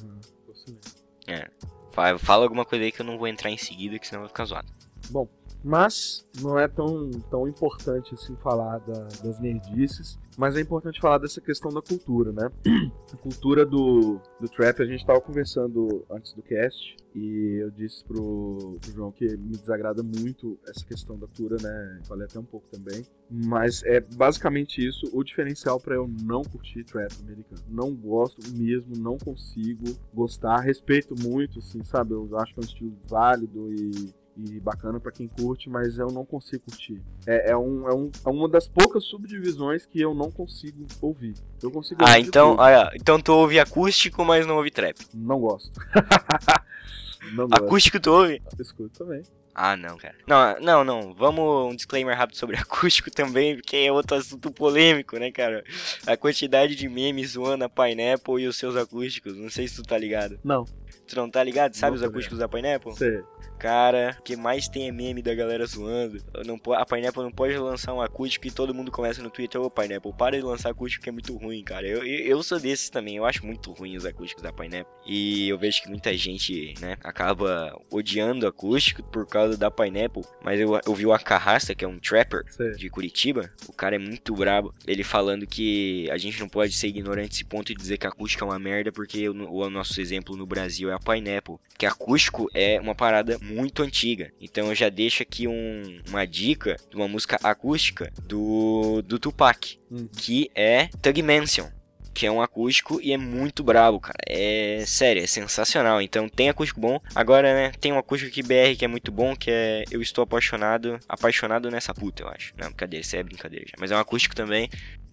[0.47, 1.45] você mesmo.
[1.91, 4.27] Fa- Fala alguma coisa aí que eu não vou entrar em seguida, que senão vai
[4.27, 4.67] ficar zoado.
[5.09, 5.27] Bom,
[5.63, 11.17] mas não é tão, tão importante assim falar da- das nerdices, mas é importante falar
[11.17, 12.49] dessa questão da cultura, né?
[13.13, 18.03] A cultura do, do trap, a gente estava conversando antes do cast e eu disse
[18.03, 22.01] pro, pro João que me desagrada muito essa questão da cultura, né?
[22.05, 26.83] Falei até um pouco também, mas é basicamente isso o diferencial para eu não curtir
[26.83, 27.61] trap americano.
[27.69, 32.13] Não gosto mesmo, não consigo gostar, respeito muito, assim, sabe?
[32.13, 36.07] Eu acho que é um estilo válido e e bacana pra quem curte, mas eu
[36.07, 37.01] não consigo curtir.
[37.25, 41.33] É, é, um, é, um, é uma das poucas subdivisões que eu não consigo ouvir.
[41.63, 42.61] Eu consigo Ah, então, tudo.
[42.61, 44.97] olha, então tu ouve acústico, mas não ouve trap.
[45.13, 45.79] Não gosto.
[47.33, 47.63] não gosto.
[47.63, 48.41] Acústico tu ouve?
[48.59, 49.23] Escuto também.
[49.57, 50.15] Ah, não, cara.
[50.27, 51.13] Não, não, não.
[51.13, 55.63] Vamos um disclaimer rápido sobre acústico também, porque é outro assunto polêmico, né, cara?
[56.05, 59.37] A quantidade de memes zoando a Pineapple e os seus acústicos.
[59.37, 60.37] Não sei se tu tá ligado.
[60.43, 60.65] Não.
[61.07, 61.73] Tu não tá ligado?
[61.73, 62.91] Sabe Não os acústicos da Pineapple?
[62.91, 63.23] Você.
[63.57, 66.19] Cara, o que mais tem é meme da galera zoando.
[66.45, 69.69] Não, a Pineapple não pode lançar um acústico e todo mundo começa no Twitter, ô
[69.69, 71.87] Pineapple, para de lançar acústico que é muito ruim, cara.
[71.87, 74.93] Eu, eu, eu sou desses também, eu acho muito ruim os acústicos da Pineapple.
[75.05, 80.23] E eu vejo que muita gente, né, acaba odiando acústico por causa da Pineapple.
[80.43, 82.71] Mas eu, eu vi o Acarrasta, que é um trapper, Você.
[82.71, 84.73] de Curitiba, o cara é muito brabo.
[84.85, 88.43] Ele falando que a gente não pode ser ignorante nesse ponto e dizer que acústico
[88.43, 91.55] é uma merda, porque o, o nosso exemplo no Brasil é a Pineapple.
[91.77, 94.31] Que acústico é uma parada muito antiga.
[94.39, 99.77] Então eu já deixo aqui um- uma dica de uma música acústica do, do Tupac,
[99.89, 100.07] Uhum.
[100.07, 101.67] que é Thug Mansion.
[102.13, 104.17] Que é um acústico e é muito brabo, cara.
[104.25, 106.01] É sério, é sensacional.
[106.01, 106.97] Então tem acústico bom.
[107.13, 110.23] Agora, né, tem um acústico aqui BR que é muito bom, que é Eu Estou
[110.23, 110.97] Apaixonado.
[111.09, 112.53] Apaixonado nessa puta, eu acho.
[112.57, 113.73] Não, brincadeira, isso é brincadeira já.
[113.77, 114.69] Mas é um acústico também.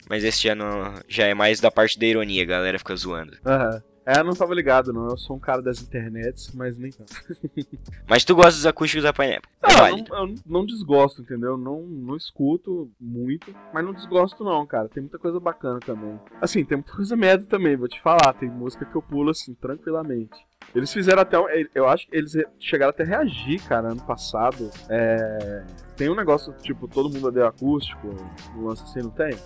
[0.09, 0.95] Mas esse já não.
[1.09, 3.37] Já é mais da parte da ironia, a galera fica zoando.
[3.45, 3.83] Aham.
[4.05, 5.09] É, eu não tava ligado, não.
[5.11, 7.13] Eu sou um cara das internets, mas nem tanto.
[8.09, 9.49] Mas tu gosta dos acústicos da Pineapple.
[9.63, 10.11] É Ah, eu válido.
[10.11, 11.57] não, eu não- não desgosto, entendeu?
[11.57, 14.89] Não, não escuto muito, mas não desgosto não, cara.
[14.89, 16.19] Tem muita coisa bacana também.
[16.41, 18.33] Assim, tem muita coisa merda também, vou te falar.
[18.35, 20.37] Tem música que eu pulo assim, tranquilamente.
[20.75, 21.37] Eles fizeram até.
[21.75, 24.71] Eu acho que eles chegaram até a reagir, cara, ano passado.
[24.89, 25.63] É,
[25.97, 28.09] Tem um negócio, tipo, todo mundo odeia acústico,
[28.57, 29.37] um lance assim, não tem?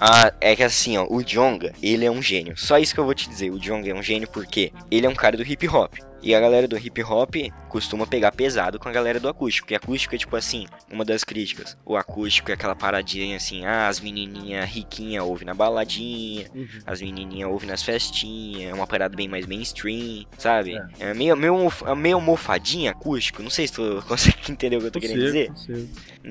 [0.00, 2.56] Ah, é que assim, ó, o Jonga, ele é um gênio.
[2.56, 3.50] Só isso que eu vou te dizer.
[3.50, 5.94] O Jonga é um gênio porque ele é um cara do hip hop.
[6.24, 7.34] E a galera do hip hop
[7.68, 9.70] costuma pegar pesado com a galera do acústico.
[9.70, 11.76] E acústico é tipo assim, uma das críticas.
[11.84, 16.46] O acústico é aquela paradinha assim, ah, as menininhas riquinhas ouvem na baladinha,
[16.86, 20.72] as menininhas ouvem nas festinhas, é uma parada bem mais mainstream, sabe?
[20.98, 23.42] É, meio, meio, mof- é meio mofadinha acústico.
[23.42, 25.48] Não sei se tu consegue entender o que eu tô querendo dizer.
[25.48, 25.88] Consigo.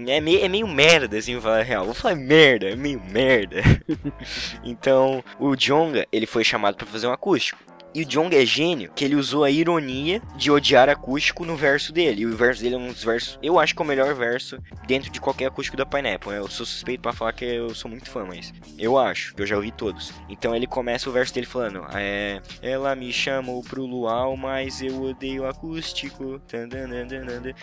[0.07, 1.85] É meio, é meio merda, assim, pra falar real.
[1.85, 3.61] Vou falar merda, é meio merda.
[4.63, 7.59] então, o Jonga, ele foi chamado pra fazer um acústico.
[7.93, 11.91] E o Jonga é gênio, que ele usou a ironia de odiar acústico no verso
[11.93, 12.21] dele.
[12.21, 14.57] E o verso dele é um dos versos, eu acho que é o melhor verso
[14.87, 16.31] dentro de qualquer acústico da Pineapple.
[16.33, 19.45] Eu sou suspeito pra falar que eu sou muito fã, mas eu acho, que eu
[19.45, 20.11] já ouvi todos.
[20.29, 25.03] Então ele começa o verso dele falando: é, Ela me chamou pro luau, mas eu
[25.03, 26.41] odeio acústico.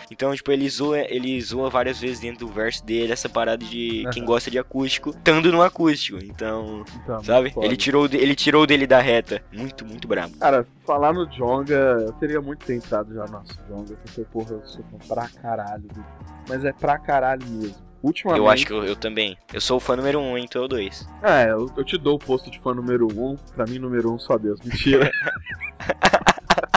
[0.09, 4.05] Então, tipo, ele zoa, ele zoa várias vezes dentro do verso dele essa parada de
[4.13, 6.17] quem gosta de acústico, estando no acústico.
[6.23, 7.53] Então, Então, sabe?
[7.61, 9.43] Ele tirou, ele tirou dele da reta.
[9.51, 10.37] Muito, muito brabo.
[10.39, 14.83] Cara, falar no Jonga, eu teria muito tentado já nosso Jonga, porque, porra, eu sou
[14.83, 15.89] fã pra caralho.
[16.47, 17.91] Mas é pra caralho mesmo.
[18.03, 18.39] Ultimamente.
[18.39, 19.37] Eu acho que eu, eu também.
[19.53, 21.07] Eu sou o fã número um, então eu dois.
[21.21, 23.35] É, eu, eu te dou o posto de fã número um.
[23.53, 24.59] Pra mim, número um, só Deus.
[24.61, 25.11] Mentira.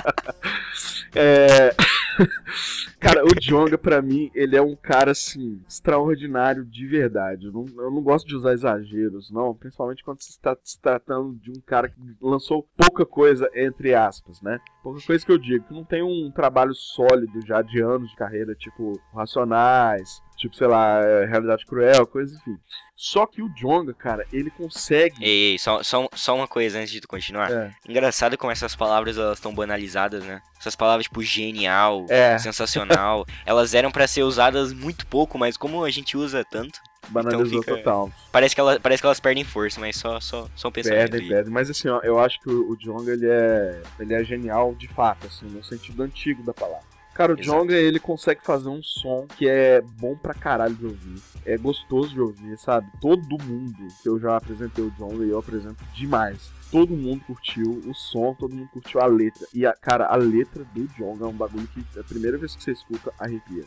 [1.14, 1.74] é.
[2.98, 7.46] Cara, o Jonga, pra mim, ele é um cara, assim, extraordinário de verdade.
[7.46, 9.54] Eu não, eu não gosto de usar exageros, não.
[9.54, 14.40] Principalmente quando se está se tratando de um cara que lançou pouca coisa, entre aspas,
[14.40, 14.58] né?
[14.82, 18.16] Pouca coisa que eu digo, que não tem um trabalho sólido já de anos de
[18.16, 22.56] carreira, tipo Racionais, tipo, sei lá, é, Realidade Cruel, coisa assim.
[22.96, 25.16] Só que o Jonga, cara, ele consegue.
[25.24, 27.50] Ei, ei, só, só, só uma coisa antes de tu continuar.
[27.50, 27.70] É.
[27.88, 30.40] Engraçado como essas palavras elas estão banalizadas, né?
[30.60, 32.38] Essas palavras tipo genial, É.
[32.38, 37.60] sensacional, elas eram pra ser usadas muito pouco, mas como a gente usa tanto, Banalizou
[37.62, 38.10] fica- total.
[38.32, 41.10] parece que, ela, parece que elas perdem força, mas só, só, só um pensamento.
[41.10, 41.52] Perdem, perdem.
[41.52, 44.88] Mas assim, ó, eu acho que o, o Jonga, ele é, ele é genial de
[44.88, 46.93] fato, assim, no sentido antigo da palavra.
[47.14, 47.58] Cara, o Exato.
[47.58, 51.22] Jonga, ele consegue fazer um som que é bom pra caralho de ouvir.
[51.46, 52.88] É gostoso de ouvir, sabe?
[53.00, 56.50] Todo mundo que eu já apresentei o Jonga eu apresento demais.
[56.74, 59.46] Todo mundo curtiu o som, todo mundo curtiu a letra.
[59.54, 62.64] E, a, cara, a letra do Jonga é um bagulho que a primeira vez que
[62.64, 63.62] você escuta, arrepia.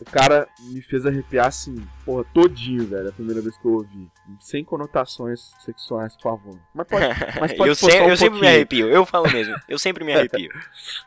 [0.00, 4.10] O cara me fez arrepiar assim, porra, todinho, velho, a primeira vez que eu ouvi.
[4.40, 6.58] Sem conotações sexuais, por favor.
[6.74, 7.04] Mas pode,
[7.40, 10.10] mas pode eu sempre, um eu sempre me arrepio, eu falo mesmo, eu sempre me
[10.12, 10.50] arrepio.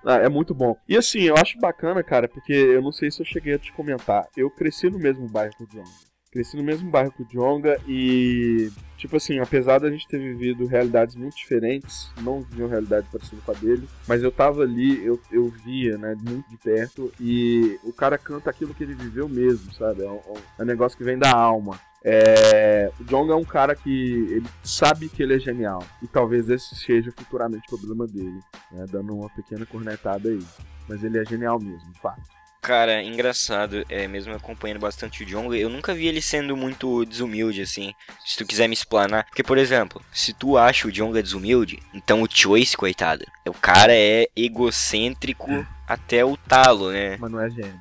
[0.06, 0.78] Ah, é muito bom.
[0.88, 3.74] E assim, eu acho bacana, cara, porque eu não sei se eu cheguei a te
[3.74, 4.30] comentar.
[4.38, 6.13] Eu cresci no mesmo bairro que o Jonga.
[6.34, 10.66] Cresci no mesmo bairro que o Jonga e, tipo assim, apesar da gente ter vivido
[10.66, 15.22] realidades muito diferentes, não viviam realidade parecida com a dele, mas eu tava ali, eu,
[15.32, 19.72] eu via, né, muito de perto e o cara canta aquilo que ele viveu mesmo,
[19.76, 20.04] sabe?
[20.04, 20.20] É um,
[20.58, 21.80] é um negócio que vem da alma.
[22.04, 26.50] É, o Jonga é um cara que ele sabe que ele é genial e talvez
[26.50, 28.40] esse seja futuramente o problema dele
[28.72, 30.44] né, dando uma pequena cornetada aí.
[30.90, 32.43] Mas ele é genial mesmo, fato.
[32.64, 37.62] Cara, engraçado, é, mesmo acompanhando bastante o Jonga, eu nunca vi ele sendo muito desumilde,
[37.62, 37.94] assim,
[38.26, 39.26] se tu quiser me explanar.
[39.26, 43.92] Porque, por exemplo, se tu acha o Jonga desumilde, então o Choice, coitado, o cara
[43.94, 47.18] é egocêntrico até o talo, né?
[47.20, 47.80] Mas não é gênio.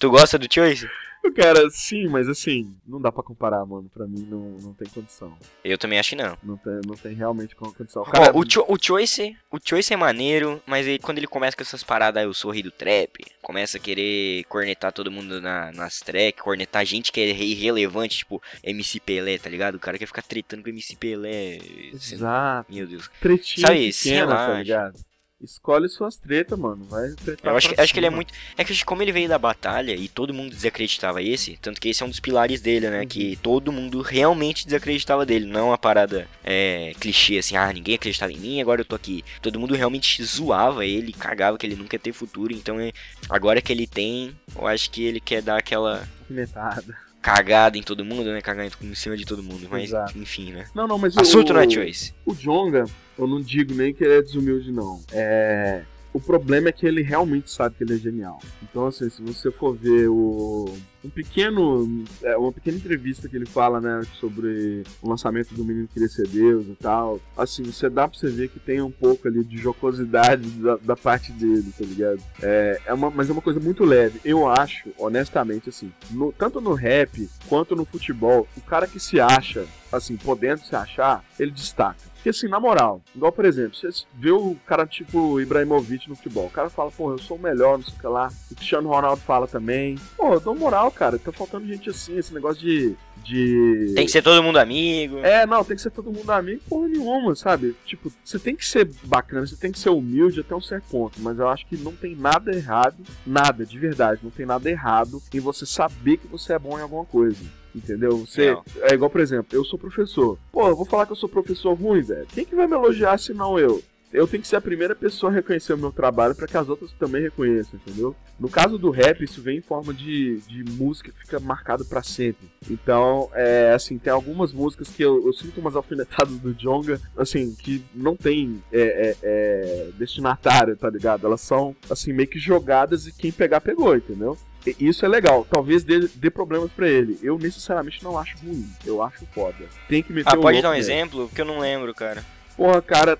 [0.00, 0.88] Tu gosta do Choice?
[1.28, 3.88] O cara, sim, mas assim, não dá pra comparar, mano.
[3.92, 5.36] Pra mim não, não tem condição.
[5.64, 6.36] Eu também acho que não.
[6.42, 8.02] Não tem, não tem realmente condição.
[8.02, 11.56] O cara, o, Cho- o Choice, o Choice é maneiro, mas aí quando ele começa
[11.56, 15.70] com essas paradas, eu sou rei do trap, começa a querer cornetar todo mundo na,
[15.72, 19.74] nas tracks, cornetar gente que é irrelevante, tipo MC Pelé, tá ligado?
[19.76, 21.58] O cara quer ficar tretando com MC Pelé.
[21.92, 22.72] Exato.
[22.72, 23.10] Meu Deus.
[23.20, 25.07] Tretinha Sabe, sei pequena, lá, tá ligado?
[25.40, 26.84] Escolhe suas tretas, mano.
[26.86, 28.34] Vai tretar Eu acho, pra que, acho que ele é muito.
[28.56, 32.02] É que como ele veio da batalha e todo mundo desacreditava esse, tanto que esse
[32.02, 33.06] é um dos pilares dele, né?
[33.06, 35.46] Que todo mundo realmente desacreditava dele.
[35.46, 38.96] Não é uma parada é, clichê assim, ah, ninguém acreditava em mim, agora eu tô
[38.96, 39.24] aqui.
[39.40, 42.52] Todo mundo realmente zoava ele, cagava que ele nunca ia ter futuro.
[42.52, 42.92] Então é,
[43.28, 47.07] agora que ele tem, eu acho que ele quer dar aquela Alfinetada.
[47.28, 48.40] Cagada em todo mundo, né?
[48.40, 49.68] Cagar em cima de todo mundo.
[49.70, 50.18] Mas Exato.
[50.18, 50.66] enfim, né?
[50.74, 52.14] Não, não, mas Assunto o, não é choice.
[52.24, 52.84] O Jonga,
[53.18, 55.00] eu não digo nem que ele é desumilde, não.
[55.12, 55.82] É.
[56.12, 58.40] O problema é que ele realmente sabe que ele é genial.
[58.62, 60.74] Então, assim, se você for ver o.
[61.04, 62.04] Um pequeno.
[62.22, 66.26] é, uma pequena entrevista que ele fala, né, sobre o lançamento do Menino Queria Ser
[66.26, 67.20] Deus e tal.
[67.36, 70.96] Assim, você dá pra você ver que tem um pouco ali de jocosidade da, da
[70.96, 72.20] parte dele, tá ligado?
[72.42, 74.20] É, é uma, mas é uma coisa muito leve.
[74.24, 79.20] Eu acho, honestamente, assim, no- tanto no rap quanto no futebol, o cara que se
[79.20, 82.08] acha, assim, podendo se achar, ele destaca.
[82.28, 86.46] Porque assim, na moral, igual por exemplo, você vê o cara tipo Ibrahimovic no futebol,
[86.46, 88.30] o cara fala, pô, eu sou o melhor, não sei o que lá.
[88.50, 89.96] O Cristiano Ronaldo fala também.
[90.14, 92.94] Pô, eu dou moral, cara, tá faltando gente assim, esse negócio de.
[93.24, 93.94] de...
[93.94, 95.20] Tem que ser todo mundo amigo.
[95.20, 97.74] É, não, tem que ser todo mundo amigo, porra nenhuma, sabe?
[97.86, 101.18] Tipo, você tem que ser bacana, você tem que ser humilde até um certo ponto,
[101.22, 105.22] mas eu acho que não tem nada errado, nada, de verdade, não tem nada errado
[105.32, 107.38] em você saber que você é bom em alguma coisa.
[107.78, 108.18] Entendeu?
[108.18, 108.52] Você.
[108.52, 108.64] Não.
[108.82, 110.36] É igual, por exemplo, eu sou professor.
[110.52, 112.26] Pô, eu vou falar que eu sou professor ruim, velho.
[112.26, 113.80] Quem que vai me elogiar se não eu?
[114.12, 116.68] Eu tenho que ser a primeira pessoa a reconhecer o meu trabalho para que as
[116.68, 118.14] outras também reconheçam, entendeu?
[118.38, 122.02] No caso do rap, isso vem em forma de, de música que fica marcado para
[122.02, 122.48] sempre.
[122.70, 127.54] Então, é assim, tem algumas músicas que eu, eu sinto umas alfinetadas do Jonga, assim,
[127.54, 131.26] que não tem é, é, é, destinatário, tá ligado?
[131.26, 134.38] Elas são, assim, meio que jogadas e quem pegar, pegou, entendeu?
[134.66, 135.46] E Isso é legal.
[135.48, 137.18] Talvez dê, dê problemas pra ele.
[137.22, 138.68] Eu necessariamente não acho ruim.
[138.84, 139.66] Eu acho foda.
[139.88, 141.28] Tem que meter Ah, o pode dar um exemplo?
[141.28, 142.24] Porque eu não lembro, cara.
[142.56, 143.18] Porra, cara,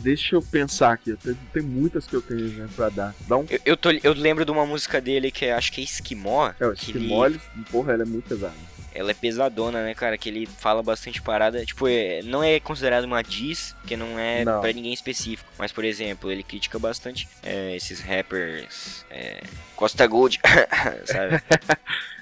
[0.00, 1.14] deixa eu pensar aqui.
[1.16, 3.14] Tem, tem muitas que eu tenho exemplo pra dar.
[3.26, 3.46] Dá um.
[3.48, 6.50] Eu, eu, tô, eu lembro de uma música dele que é, acho que é Esquimó.
[6.58, 8.54] É, o Esquimó, ele- porra, ela é muito pesada.
[8.94, 10.16] ela é pesadona, né, cara?
[10.18, 11.64] Que ele fala bastante parada.
[11.64, 14.60] Tipo, é, não é considerado uma diss, que não é Não.
[14.60, 15.48] pra ninguém específico.
[15.58, 19.04] Mas, por exemplo, ele critica bastante é, esses rappers.
[19.10, 19.42] é,
[19.76, 20.40] Costa Gold,
[21.06, 21.42] sabe?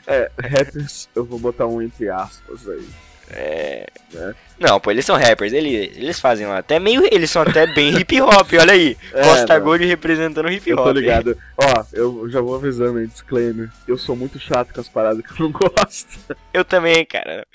[0.08, 2.88] É, rappers, eu vou botar um entre aspas aí.
[3.30, 3.86] É.
[4.12, 4.34] Né?
[4.58, 6.58] Não, pô, eles são rappers, eles, eles fazem lá.
[6.58, 7.02] Até meio.
[7.12, 8.96] Eles são até bem hip hop, olha aí.
[9.12, 9.58] É, Costa.
[9.58, 10.84] Gold representando hip Eu hop.
[10.84, 11.36] tô ligado.
[11.58, 13.70] Ó, eu já vou avisando aí, disclaimer.
[13.86, 16.36] Eu sou muito chato com as paradas que eu não gosto.
[16.54, 17.46] Eu também, cara.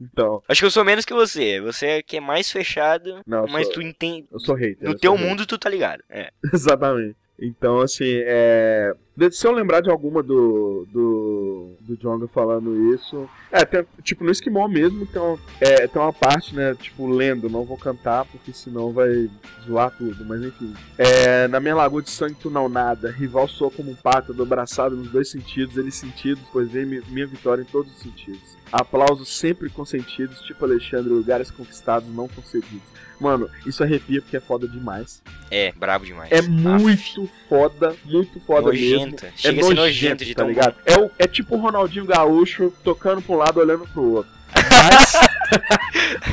[0.00, 1.60] Então, Acho que eu sou menos que você.
[1.60, 4.26] Você é que é mais fechado, Não, eu mas sou- tu entende.
[4.30, 4.76] eu sou hater.
[4.80, 5.28] No eu teu sou hater.
[5.28, 6.04] mundo tu tá ligado.
[6.08, 6.30] É.
[6.54, 7.16] Exatamente.
[7.40, 8.94] Então, assim, é.
[9.32, 10.86] Se eu lembrar de alguma do.
[10.92, 11.72] do.
[11.80, 13.28] do Jonga falando isso.
[13.50, 16.74] É, tem, tipo, no Esquimó mesmo tem uma, é, tem uma parte, né?
[16.74, 19.28] Tipo, lendo, não vou cantar, porque senão vai
[19.64, 20.74] zoar tudo, mas enfim.
[20.96, 24.42] É, na minha lagoa de sangue tu não nada, rival soa como um pato, do
[24.42, 28.56] abraçado nos dois sentidos, eles sentidos, pois vem mi- minha vitória em todos os sentidos.
[28.72, 32.82] Aplausos sempre consentidos, tipo Alexandre, lugares conquistados, não concedidos.
[33.20, 35.20] Mano, isso arrepia porque é foda demais.
[35.50, 36.30] É, brabo demais.
[36.30, 39.26] É Aff, muito foda, muito foda Nojenta.
[39.26, 39.38] mesmo.
[39.38, 40.76] Chega é a ser nojento, nojento de tá tão ligado?
[40.86, 44.32] É, o- é tipo o Ronaldinho Gaúcho tocando pra um lado, olhando pro outro.
[44.78, 45.12] Mas,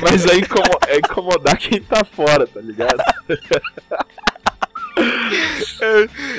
[0.02, 3.02] mas é, incomo- é incomodar quem tá fora, tá ligado?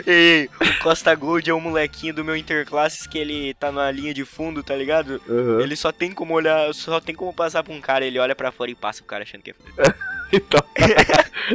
[0.06, 4.14] Ei, o Costa Gold é um molequinho do meu Interclasses que ele tá na linha
[4.14, 5.22] de fundo, tá ligado?
[5.28, 5.60] Uhum.
[5.62, 8.52] Ele só tem como olhar, só tem como passar pra um cara, ele olha pra
[8.52, 9.96] fora e passa o cara achando que é foda.
[10.30, 10.60] Então,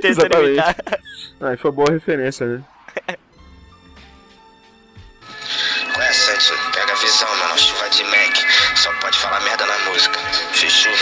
[0.00, 0.46] Tentando Exatamente.
[0.48, 0.76] imitar.
[1.42, 2.64] ah, foi boa referência, né?
[5.92, 6.56] Qual é, Sensei?
[6.72, 7.58] Pega a visão, mano.
[7.58, 8.34] Chuva de Mac.
[8.76, 10.18] Só pode falar merda na música.
[10.52, 10.92] Fechou.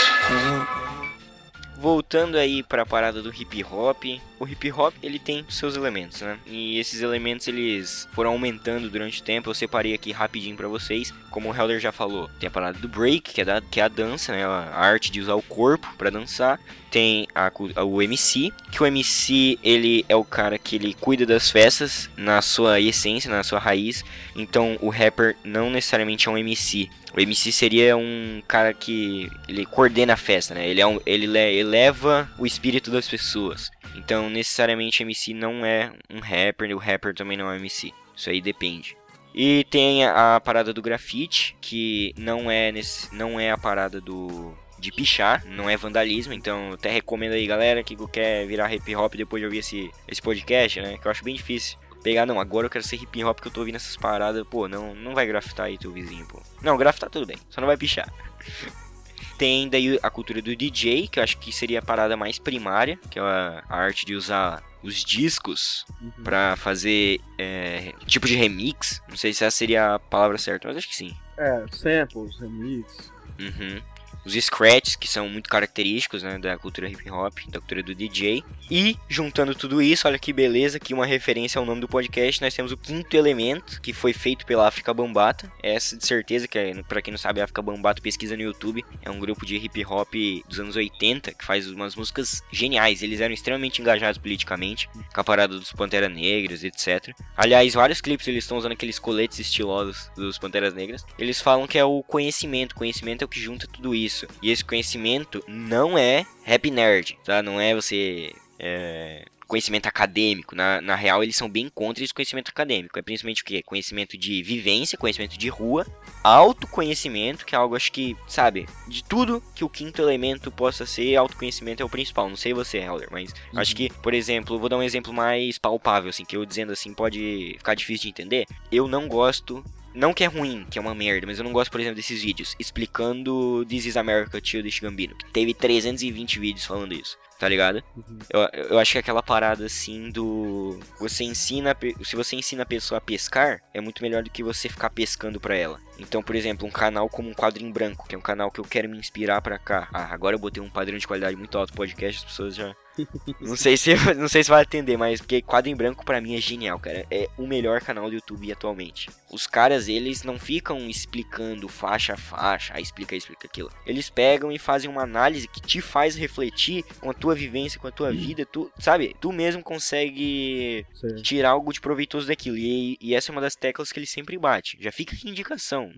[1.81, 4.03] Voltando aí pra parada do hip hop,
[4.39, 6.37] o hip hop ele tem seus elementos, né?
[6.45, 9.49] E esses elementos eles foram aumentando durante o tempo.
[9.49, 11.11] Eu separei aqui rapidinho pra vocês.
[11.31, 13.83] Como o Helder já falou, tem a parada do break, que é, da, que é
[13.83, 14.45] a dança, né?
[14.45, 16.59] A arte de usar o corpo pra dançar.
[16.91, 17.49] Tem a
[17.83, 22.41] o MC, que o MC ele é o cara que ele cuida das festas na
[22.41, 24.03] sua essência, na sua raiz.
[24.35, 26.89] Então o rapper não necessariamente é um MC.
[27.15, 30.67] O MC seria um cara que ele coordena a festa, né?
[30.67, 33.71] Ele, é um, ele le- eleva o espírito das pessoas.
[33.95, 37.91] Então, necessariamente, MC não é um rapper, o rapper também não é um MC.
[38.15, 38.95] Isso aí depende.
[39.35, 43.99] E tem a, a parada do grafite, que não é, nesse, não é a parada
[43.99, 48.73] do de pichar, não é vandalismo, então eu até recomendo aí, galera, que quer virar
[48.73, 50.97] hip hop depois de ouvir esse, esse podcast, né?
[50.97, 53.51] Que eu acho bem difícil pegar, não, agora eu quero ser hip hop que eu
[53.51, 56.41] tô ouvindo essas paradas, pô, não, não vai grafitar aí teu vizinho, pô.
[56.61, 58.11] Não, grafitar tudo bem, só não vai pichar.
[59.37, 62.99] Tem daí a cultura do DJ, que eu acho que seria a parada mais primária,
[63.09, 65.85] que é a, arte de usar os discos
[66.23, 69.01] pra fazer é, tipo de remix.
[69.09, 71.15] Não sei se essa seria a palavra certa, mas acho que sim.
[71.39, 73.11] É, samples, remix.
[73.39, 73.81] Uhum.
[74.25, 78.43] Os scratches, que são muito característicos né, da cultura hip hop, da cultura do DJ.
[78.69, 82.53] E, juntando tudo isso, olha que beleza, que uma referência ao nome do podcast, nós
[82.53, 85.51] temos o quinto elemento, que foi feito pela África Bambata.
[85.61, 88.85] Essa de certeza, que é, pra quem não sabe, a África Bambata pesquisa no YouTube.
[89.01, 90.13] É um grupo de hip hop
[90.47, 93.01] dos anos 80, que faz umas músicas geniais.
[93.01, 97.13] Eles eram extremamente engajados politicamente, com a parada dos Pantera Negras, etc.
[97.35, 101.05] Aliás, vários clipes eles estão usando aqueles coletes estilosos dos Panteras Negras.
[101.17, 102.75] Eles falam que é o conhecimento.
[102.75, 104.10] Conhecimento é o que junta tudo isso.
[104.41, 107.41] E esse conhecimento não é rap nerd, tá?
[107.41, 108.33] Não é você.
[108.59, 110.55] é, Conhecimento acadêmico.
[110.55, 112.97] Na, na real, eles são bem contra esse conhecimento acadêmico.
[112.97, 113.61] É principalmente o quê?
[113.61, 115.85] Conhecimento de vivência, conhecimento de rua,
[116.23, 121.17] autoconhecimento, que é algo, acho que, sabe, de tudo que o quinto elemento possa ser,
[121.17, 122.29] autoconhecimento é o principal.
[122.29, 126.11] Não sei você, Helder, mas acho que, por exemplo, vou dar um exemplo mais palpável,
[126.11, 128.45] assim, que eu dizendo assim pode ficar difícil de entender.
[128.71, 129.61] Eu não gosto
[129.93, 132.21] não que é ruim, que é uma merda, mas eu não gosto, por exemplo, desses
[132.21, 137.47] vídeos explicando This is America Tio de Gambino, que teve 320 vídeos falando isso, tá
[137.47, 137.83] ligado?
[138.29, 140.79] Eu, eu acho que aquela parada assim do.
[140.99, 141.75] Você ensina.
[142.03, 145.39] Se você ensina a pessoa a pescar, é muito melhor do que você ficar pescando
[145.39, 145.79] pra ela.
[146.01, 148.59] Então, por exemplo, um canal como um quadro em branco, que é um canal que
[148.59, 149.87] eu quero me inspirar pra cá.
[149.93, 152.75] Ah, agora eu botei um padrão de qualidade muito alto podcast, as pessoas já.
[153.39, 156.35] Não sei se não sei se vai atender, mas porque quadro em branco pra mim
[156.35, 157.05] é genial, cara.
[157.09, 159.09] É o melhor canal do YouTube atualmente.
[159.31, 163.71] Os caras, eles não ficam explicando faixa a faixa, ah, explica explica aquilo.
[163.85, 167.87] Eles pegam e fazem uma análise que te faz refletir com a tua vivência, com
[167.87, 169.15] a tua vida, tu, sabe?
[169.21, 171.21] Tu mesmo consegue Certo.
[171.21, 172.57] tirar algo de proveitoso daquilo.
[172.57, 174.77] E, e essa é uma das teclas que ele sempre bate.
[174.81, 175.90] Já fica aqui indicação.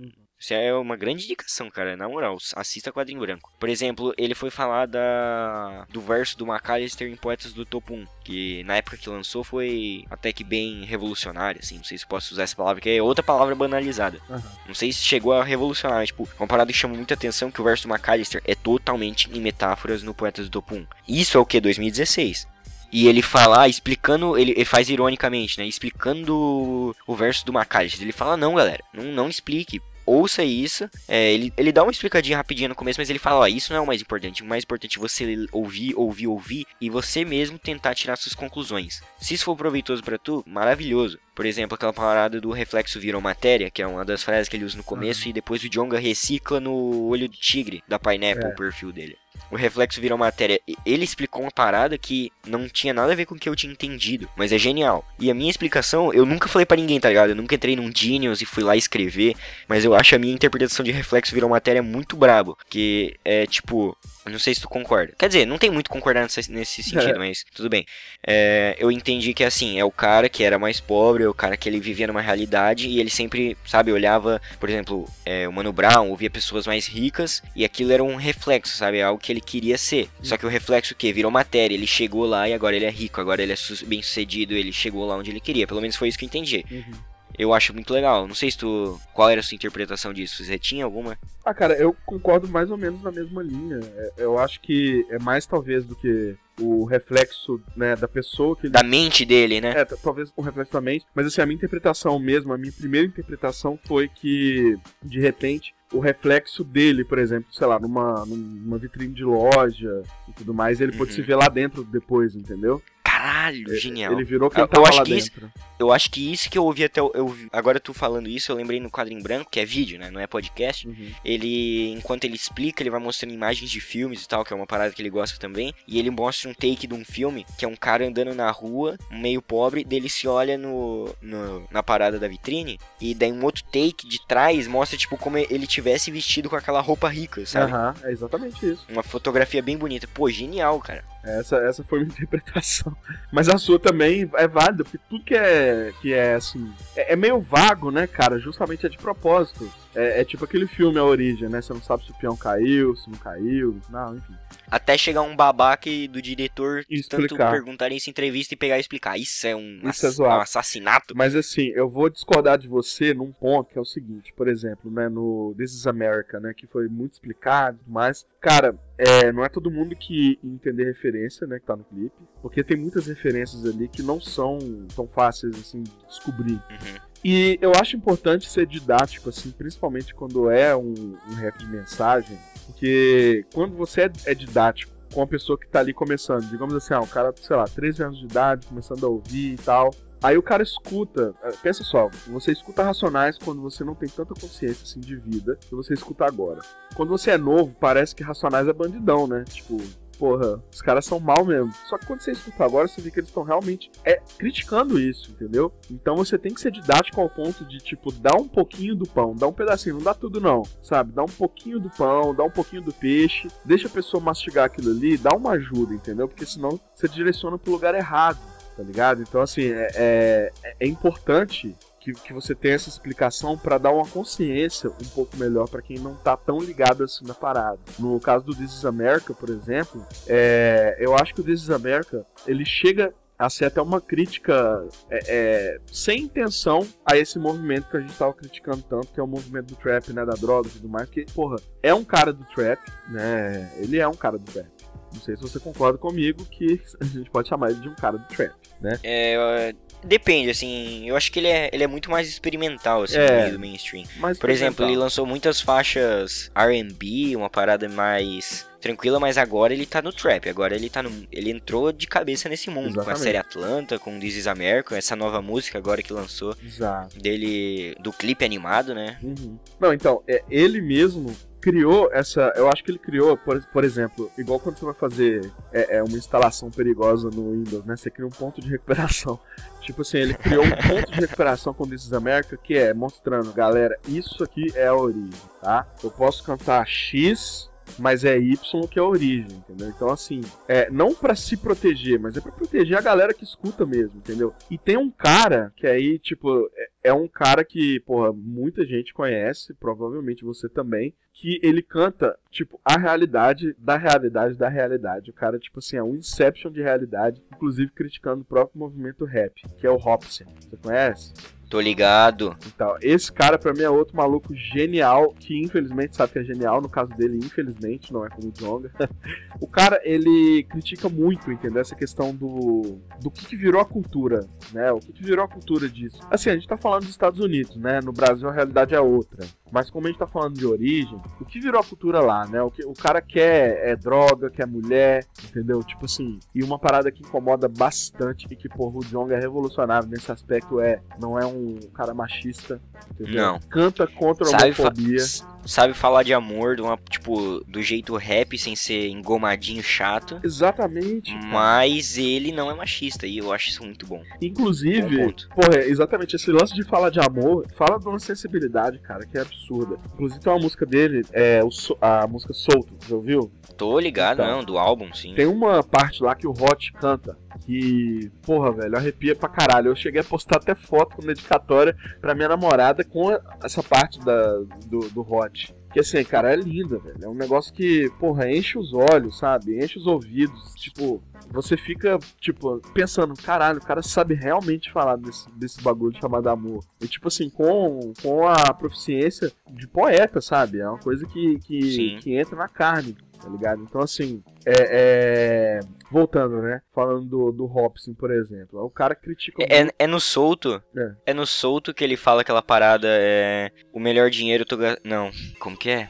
[0.43, 1.95] Isso é uma grande indicação, cara.
[1.95, 3.49] Na moral, assista Quadrinho Branco.
[3.58, 5.86] Por exemplo, ele foi falar da...
[5.89, 8.06] do verso do McAllister em Poetas do Topo 1.
[8.25, 11.77] Que na época que lançou foi até que bem revolucionário, assim.
[11.77, 14.19] Não sei se posso usar essa palavra, que é outra palavra banalizada.
[14.29, 14.43] Aham.
[14.67, 17.62] Não sei se chegou a revolucionar, mas, tipo, uma parada que chama muita atenção que
[17.62, 20.88] o verso do McAllister é totalmente em metáforas no Poetas do Topo 1.
[21.08, 21.62] Isso é o que?
[21.62, 22.51] 2016.
[22.93, 25.65] E ele fala, ah, explicando, ele, ele faz ironicamente, né?
[25.65, 28.03] Explicando o verso do McAllister.
[28.03, 29.82] Ele fala, não, galera, não, não explique.
[30.06, 30.89] Ouça isso.
[31.08, 33.79] É, ele, ele dá uma explicadinha rapidinha no começo, mas ele fala, ó, isso não
[33.79, 34.43] é o mais importante.
[34.43, 39.01] O mais importante é você ouvir, ouvir, ouvir e você mesmo tentar tirar suas conclusões.
[39.17, 41.17] Se isso for proveitoso pra tu, maravilhoso.
[41.34, 44.65] Por exemplo, aquela parada do reflexo virou matéria, que é uma das frases que ele
[44.65, 48.49] usa no começo, e depois o Jonga recicla no olho do tigre da Pineapple, É.
[48.49, 49.17] o perfil dele.
[49.51, 50.59] O reflexo virou matéria.
[50.86, 53.71] Ele explicou uma parada que não tinha nada a ver com o que eu tinha
[53.71, 55.05] entendido, mas é genial.
[55.19, 57.29] E a minha explicação, eu nunca falei pra ninguém, tá ligado?
[57.29, 59.36] Eu nunca entrei num Genius e fui lá escrever,
[59.67, 63.95] mas eu acho a minha interpretação de reflexo virou matéria muito brabo, que é tipo,
[64.26, 65.13] não sei se tu concorda.
[65.17, 67.86] Quer dizer, não tem muito concordar nesse, nesse sentido, mas tudo bem.
[68.26, 71.57] É, eu entendi que assim, é o cara que era mais pobre, é o cara
[71.57, 75.74] que ele vivia numa realidade e ele sempre, sabe, olhava, por exemplo, é, o Mano
[75.74, 79.78] Brown, ouvia pessoas mais ricas e aquilo era um reflexo, sabe, algo que ele queria
[79.78, 80.09] ser.
[80.21, 81.11] Só que o reflexo o quê?
[81.11, 84.53] Virou matéria, ele chegou lá e agora ele é rico, agora ele é bem sucedido,
[84.53, 86.65] ele chegou lá onde ele queria, pelo menos foi isso que eu entendi.
[86.71, 87.12] Uhum.
[87.38, 88.27] Eu acho muito legal.
[88.27, 88.99] Não sei se tu.
[89.13, 90.43] Qual era a sua interpretação disso?
[90.43, 91.17] Você tinha alguma?
[91.45, 93.79] Ah, cara, eu concordo mais ou menos na mesma linha.
[93.95, 98.67] É, Eu acho que é mais talvez do que o reflexo né, da pessoa que
[98.67, 99.73] ele Da mente dele, né?
[99.75, 103.07] É, talvez um reflexo da mente, mas assim, a minha interpretação mesmo, a minha primeira
[103.07, 109.13] interpretação foi que, de repente, o reflexo dele, por exemplo, sei lá, numa, numa vitrine
[109.13, 111.09] de loja e tudo mais, ele Uhum.
[111.09, 112.81] se ver lá dentro depois, entendeu?
[113.04, 114.14] Caralho, genial.
[114.14, 115.51] Ele virou quem Eu- eu acho que isso- dentro.
[115.80, 117.01] Eu acho que isso que eu ouvi até.
[117.01, 120.10] Eu, agora tu falando isso, eu lembrei no quadro em branco, que é vídeo, né?
[120.10, 120.88] Não é podcast.
[120.88, 121.12] Uhum.
[121.26, 124.66] Ele, enquanto ele explica, ele vai mostrando imagens de filmes e tal, que é uma
[124.68, 125.74] parada que ele gosta também.
[125.88, 128.97] E ele mostra um take de um filme, que é um cara andando na rua,
[129.12, 132.80] meio pobre, dele se olha no, no- na parada da vitrine.
[133.01, 136.80] E daí um outro take de trás mostra, tipo, como ele tivesse vestido com aquela
[136.82, 137.72] roupa rica, sabe?
[137.72, 138.86] Aham, é exatamente isso.
[138.89, 140.08] Uma fotografia bem bonita.
[140.14, 141.04] Pô, genial, cara.
[141.24, 142.95] Essa, essa foi minha interpretação.
[143.32, 146.71] Mas a sua também é válida, porque tudo que é, que é assim.
[146.95, 148.38] É, é meio vago, né, cara?
[148.38, 149.71] Justamente é de propósito.
[149.95, 151.61] É, é tipo aquele filme A Origem, né?
[151.61, 153.79] Você não sabe se o peão caiu, se não caiu.
[153.89, 154.33] Não, enfim.
[154.69, 159.17] Até chegar um babaca do diretor tanto perguntar isso em entrevista e pegar e explicar.
[159.19, 160.39] Isso é um, Isso é ass- zoado.
[160.39, 161.15] um assassinato.
[161.15, 164.89] Mas assim, eu vou discordar de você num ponto que é o seguinte, por exemplo,
[164.89, 169.49] né, no This is America, né, que foi muito explicado, mas, cara, é, não é
[169.49, 173.87] todo mundo que entender referência, né, que tá no clipe, porque tem muitas referências ali
[173.87, 174.57] que não são
[174.95, 176.53] tão fáceis, assim, de descobrir.
[176.53, 177.12] Uhum.
[177.24, 182.38] E eu acho importante ser didático, assim, principalmente quando é um, um rap de mensagem,
[182.65, 186.93] porque quando você é, é didático com uma pessoa que tá ali começando, digamos assim,
[186.93, 190.38] ah, um cara, sei lá, 13 anos de idade, começando a ouvir e tal, aí
[190.38, 194.84] o cara escuta, eh, pensa só, você escuta Racionais quando você não tem tanta consciência,
[194.84, 196.61] assim, de vida, que você escuta agora.
[196.95, 199.45] Quando você é novo, parece que Racionais é bandidão, né?
[199.47, 199.78] Tipo,
[200.18, 201.72] porra, os caras são mal mesmo.
[201.88, 205.32] Só que quando você escuta agora, você vê que eles estão realmente é, criticando isso,
[205.32, 205.72] entendeu?
[205.89, 209.36] Então você tem que ser didático ao ponto de, tipo, dar um pouquinho do pão,
[209.36, 211.11] dar um pedacinho, não dá tudo não, sabe?
[211.11, 214.91] Dá um pouquinho do pão, dá um pouquinho do peixe, deixa a pessoa mastigar aquilo
[214.91, 216.28] ali, dá uma ajuda, entendeu?
[216.28, 218.39] Porque senão você direciona pro lugar errado,
[218.76, 219.22] tá ligado?
[219.22, 224.06] Então, assim, é, é, é importante que, que você tenha essa explicação para dar uma
[224.06, 227.80] consciência um pouco melhor para quem não tá tão ligado assim na parada.
[227.97, 231.70] No caso do This is America, por exemplo, é, eu acho que o This is
[231.70, 237.89] America ele chega a ser até uma crítica é, é, sem intenção a esse movimento
[237.89, 240.68] que a gente tava criticando tanto, que é o movimento do trap, né, da droga
[240.68, 242.80] e tudo mais, que, porra, é um cara do trap,
[243.10, 244.70] né, ele é um cara do trap.
[245.14, 248.18] Não sei se você concorda comigo que a gente pode chamar ele de um cara
[248.18, 248.99] do trap, né?
[249.04, 249.76] É,
[250.06, 253.49] depende, assim, eu acho que ele é, ele é muito mais experimental, assim, É.
[253.49, 254.06] do mainstream.
[254.39, 260.01] Por exemplo, ele lançou muitas faixas R&B, uma parada mais tranquila, mas agora ele tá
[260.01, 263.24] no trap, agora ele tá no, ele entrou de cabeça nesse mundo, com a Exatamente.
[263.24, 267.18] série Atlanta, com This is America, essa nova música agora que lançou, Exato.
[267.18, 269.18] dele, do clipe animado, né?
[269.24, 269.58] Uhum.
[269.80, 271.34] Não, então, é, ele mesmo
[271.64, 272.51] criou essa.
[272.57, 276.03] Eu acho que ele criou, por, por exemplo, igual quando você vai fazer é, é,
[276.03, 277.95] uma instalação perigosa no Windows, né?
[277.95, 279.39] Você cria um ponto de recuperação.
[279.80, 283.51] Tipo assim, ele criou um ponto de recuperação com This is America que é mostrando,
[283.53, 285.88] galera, isso aqui é a origem, tá?
[286.03, 289.89] Eu posso cantar X, mas é Y que é a origem, entendeu?
[289.89, 293.85] Então, assim, é não pra se proteger, mas é pra proteger a galera que escuta
[293.85, 294.53] mesmo, entendeu?
[294.69, 299.13] E tem um cara que aí, tipo, é, é um cara que, porra, muita gente
[299.13, 305.31] conhece, provavelmente você também, que ele canta, tipo, a realidade da realidade da realidade.
[305.31, 309.53] O cara, tipo assim, é um inception de realidade, inclusive criticando o próprio movimento rap,
[309.79, 310.45] que é o Hopsin.
[310.59, 311.33] Você conhece?
[311.74, 312.55] Tô ligado.
[312.67, 316.80] Então, esse cara pra mim é outro maluco genial, que infelizmente sabe que é genial,
[316.80, 318.91] no caso dele, infelizmente, não é como o Jonga.
[319.59, 321.82] o cara, ele critica muito, entendeu?
[321.82, 324.91] Essa questão do do que, que virou a cultura, né?
[324.91, 326.19] O que, que virou a cultura disso.
[326.30, 328.01] Assim, a gente tá falando dos Estados Unidos, né?
[328.03, 329.43] No Brasil a realidade é outra.
[329.74, 332.61] Mas como a gente tá falando de origem, o que virou a cultura lá, né?
[332.61, 335.84] O que o cara quer é droga, quer mulher, entendeu?
[335.84, 340.07] Tipo assim, e uma parada que incomoda bastante e que, porra, o Jong é revolucionário
[340.07, 342.80] nesse aspecto é, não é um cara machista,
[343.11, 343.41] entendeu?
[343.41, 343.59] Não.
[343.69, 345.19] Canta contra a Sabe, homofobia.
[345.65, 350.39] sabe falar de amor, de uma, tipo, do jeito rap, sem ser engomadinho chato.
[350.43, 351.34] Exatamente.
[351.45, 354.13] Mas ele não é machista e eu acho isso muito bom.
[354.19, 355.49] Bom Inclusive, ponto.
[355.49, 359.38] porra, é exatamente esse lance de falar de amor, fala de uma sensibilidade, cara, que
[359.38, 359.97] é absurda.
[360.14, 361.70] Inclusive tem uma música dele, é o
[362.01, 363.51] a música Solto, já ouviu?
[363.78, 364.57] Tô ligado, Então.
[364.57, 365.34] não, do álbum, sim.
[365.34, 367.38] Tem uma parte lá que o Hot canta.
[367.66, 369.89] Que, porra, velho, arrepia pra caralho.
[369.89, 373.30] Eu cheguei a postar até foto com dedicatória pra minha namorada com
[373.64, 375.74] essa parte da, do, do Hot.
[375.93, 377.24] Que assim, cara, é linda, velho.
[377.24, 379.78] É um negócio que, porra, enche os olhos, sabe?
[379.78, 380.74] Enche os ouvidos.
[380.74, 386.49] Tipo, você fica, tipo, pensando, caralho, o cara sabe realmente falar desse, desse bagulho chamado
[386.49, 386.84] amor.
[386.99, 390.80] E, tipo assim, com, com a proficiência de poeta, sabe?
[390.80, 392.18] É uma coisa que, que, Sim.
[392.20, 393.83] que entra na carne, tá ligado?
[393.83, 395.79] Então, assim, é.
[395.79, 395.79] é-
[396.11, 396.79] Voltando, né?
[396.93, 398.79] Falando do, do Hobson, por exemplo.
[398.83, 400.81] O cara critica É, é no solto.
[400.95, 401.11] É.
[401.27, 401.33] É.
[401.33, 403.07] no solto que ele fala aquela parada.
[403.09, 403.71] É.
[403.91, 404.77] O melhor dinheiro eu tô.
[405.03, 405.31] Não.
[405.59, 406.09] Como que é?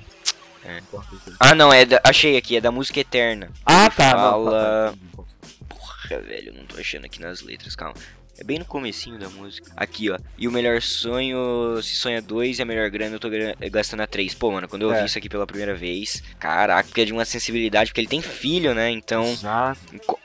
[0.66, 1.38] muito.
[1.40, 2.02] Ah, não, é da...
[2.04, 3.50] achei aqui, é da música Eterna.
[3.66, 4.12] Ah, Ele tá.
[4.12, 4.52] não, Fala.
[4.52, 5.24] tá, tá.
[5.70, 7.96] Porra, velho, eu não tô achando aqui nas letras, calma.
[8.38, 9.72] É bem no comecinho da música.
[9.78, 10.18] Aqui, ó.
[10.38, 14.02] E o melhor sonho, se sonha dois e a melhor grana eu tô gra- gastando
[14.02, 14.34] a três.
[14.34, 15.00] Pô, mano, quando eu É.
[15.02, 18.22] vi isso aqui pela primeira vez, caraca, porque é de uma sensibilidade, porque ele tem
[18.22, 18.90] filho, né?
[18.90, 19.80] Então, Exato.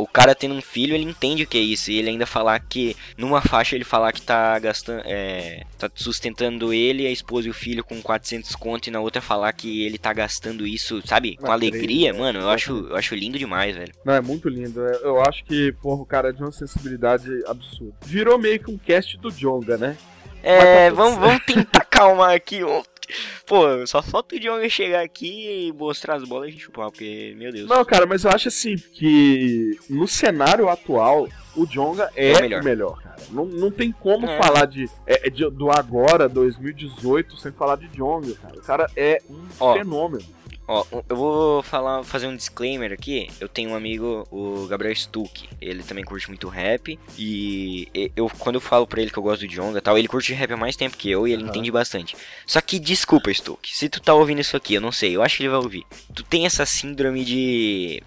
[0.09, 1.90] O cara tendo um filho, ele entende o que é isso.
[1.90, 6.72] E ele ainda falar que, numa faixa, ele falar que tá gastando, é, tá sustentando
[6.72, 9.98] ele, a esposa e o filho com 400 conto, e na outra falar que ele
[9.98, 13.76] tá gastando isso, sabe, com Na alegria, três, mano, eu acho, eu acho lindo demais,
[13.76, 13.92] velho.
[14.04, 14.80] Não, é muito lindo.
[14.80, 17.92] Eu eu acho que, porra, o cara é de uma sensibilidade absurda.
[18.04, 19.96] Virou meio que um cast do Jonga, né?
[20.42, 22.61] É, Mas vamos, vamos tentar calmar aqui.
[23.46, 26.90] Pô, só falta o Djonga chegar aqui e mostrar as bolas e a gente chupar,
[26.90, 27.68] porque, meu Deus.
[27.68, 32.38] Não, cara, mas eu acho assim que no cenário atual, o Jonga é, É o
[32.38, 32.62] o melhor.
[32.62, 33.16] melhor, cara.
[33.30, 34.36] Não, não tem como É.
[34.38, 38.56] falar de, é, é de- do agora, 2018, sem falar de Jonga, cara.
[38.59, 39.72] O cara é um Ó.
[39.74, 40.24] fenômeno.
[40.69, 43.29] Ó, eu vou falar, fazer um disclaimer aqui.
[43.41, 45.49] Eu tenho um amigo, o Gabriel Stuck.
[45.61, 46.99] Ele também curte muito rap.
[47.16, 50.07] E eu, quando eu falo pra ele que eu gosto do Djonga e tal, ele
[50.07, 51.51] curte rap há mais tempo que eu e ele Aham.
[51.51, 52.14] entende bastante.
[52.47, 53.75] Só que desculpa, Stuck.
[53.75, 55.85] Se tu tá ouvindo isso aqui, eu não sei, eu acho que ele vai ouvir.
[56.14, 58.03] Tu tem essa síndrome de.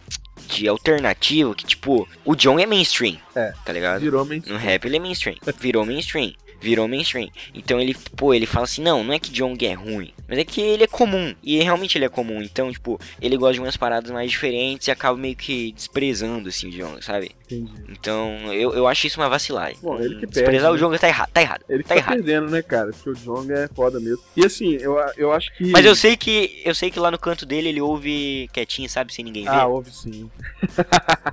[0.47, 3.17] de alternativo que, tipo, o John é mainstream.
[3.35, 3.53] É.
[3.65, 4.01] Tá ligado?
[4.01, 4.57] Virou No mainstream.
[4.59, 5.35] rap ele é mainstream.
[5.59, 6.33] Virou mainstream.
[6.61, 7.29] Virou mainstream.
[7.53, 10.43] Então ele, pô, ele fala assim, não, não é que Jong é ruim, mas é
[10.45, 11.33] que ele é comum.
[11.43, 12.41] E realmente ele é comum.
[12.41, 16.67] Então, tipo, ele gosta de umas paradas mais diferentes e acaba meio que desprezando, assim,
[16.67, 17.31] o Jong, sabe?
[17.45, 17.71] Entendi.
[17.89, 19.77] Então, eu, eu acho isso uma vacilagem.
[19.81, 21.63] Bom, ele que Desprezar perde, o Jong tá errado, tá errado.
[21.67, 22.15] Ele tá tá errado.
[22.15, 22.91] perdendo, né, cara?
[22.91, 24.23] Porque o Jonga é foda mesmo.
[24.35, 25.65] E assim, eu, eu acho que.
[25.71, 29.13] Mas eu sei que eu sei que lá no canto dele ele ouve quietinho, sabe,
[29.13, 29.49] sem ninguém ver.
[29.49, 30.29] Ah, ouve sim.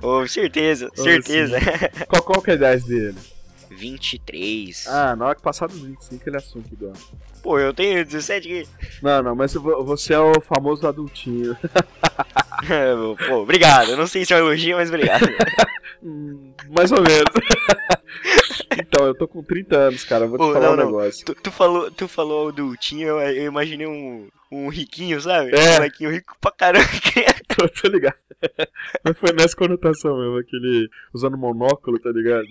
[0.01, 1.57] Ouve, certeza, Ouve certeza.
[2.07, 3.15] Qual, qual que é a idade dele?
[3.79, 4.87] 23.
[4.87, 7.17] Ah, na hora que passar dos 25 ele assume que gosta.
[7.41, 8.69] Pô, eu tenho 17 aqui.
[9.01, 11.55] Não, não, mas vo- você é o famoso adultinho.
[13.27, 13.91] Pô, obrigado.
[13.91, 15.25] Eu não sei se é um elogio, mas obrigado.
[16.01, 17.25] Hum, mais ou menos.
[18.79, 20.25] então, eu tô com 30 anos, cara.
[20.27, 21.25] Vou te Ô, falar não, um negócio.
[21.25, 25.53] Tu, tu falou, tu falou do Tinho, eu, eu imaginei um, um riquinho, sabe?
[25.53, 25.71] É.
[25.71, 26.87] Um molequinho rico pra caramba.
[27.53, 28.15] Tô, tô ligado.
[29.03, 30.87] Mas foi nessa conotação mesmo, aquele.
[31.13, 32.47] usando monóculo, tá ligado?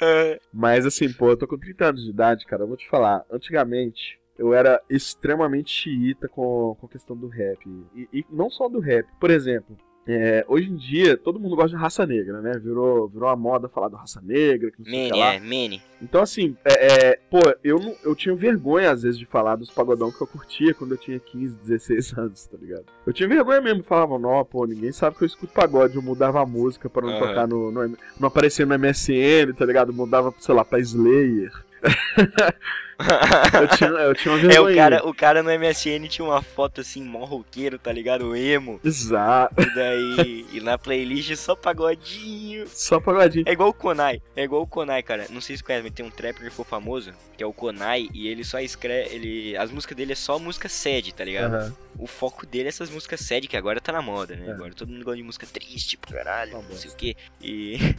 [0.00, 0.38] É.
[0.52, 2.62] Mas assim, pô, eu tô com 30 anos de idade, cara.
[2.62, 3.24] Eu vou te falar.
[3.28, 4.20] Antigamente.
[4.38, 7.60] Eu era extremamente xiita com, com a questão do rap.
[7.94, 9.06] E, e não só do rap.
[9.20, 9.76] Por exemplo,
[10.06, 12.52] é, hoje em dia todo mundo gosta de raça negra, né?
[12.58, 15.34] Virou, virou a moda falar do raça negra, que não sei que Mene, lá.
[15.34, 15.82] é, Mene.
[16.02, 19.70] Então, assim, é, é, pô, eu, não, eu tinha vergonha, às vezes, de falar dos
[19.70, 22.84] pagodão que eu curtia quando eu tinha 15, 16 anos, tá ligado?
[23.06, 26.42] Eu tinha vergonha mesmo, falava, não, pô, ninguém sabe que eu escuto pagode, eu mudava
[26.42, 27.26] a música pra não Aham.
[27.28, 27.96] tocar no, no.
[28.20, 29.92] Não aparecer no MSN, tá ligado?
[29.92, 31.50] Mudava, sei lá, pra Slayer.
[32.98, 34.72] Eu tinha, eu tinha uma É, vergonha.
[34.72, 38.34] o cara, o cara no MSN tinha uma foto assim, mó roqueiro, tá ligado?
[38.36, 38.80] Emo.
[38.84, 39.54] Exato.
[39.60, 42.66] E daí, e na playlist só pagodinho.
[42.68, 43.44] Só pagodinho.
[43.48, 45.26] É igual o Konai, é igual o Konai, cara.
[45.30, 48.08] Não sei se conhece, mas tem um trapper que ficou famoso, que é o Konai,
[48.12, 51.54] e ele só escreve, ele, as músicas dele é só música sad, tá ligado?
[51.54, 51.76] Aham.
[51.96, 54.48] O foco dele é essas músicas sad, que agora tá na moda, né?
[54.48, 54.50] É.
[54.52, 57.16] Agora todo mundo gosta de música triste pra caralho, não sei o quê.
[57.40, 57.78] E.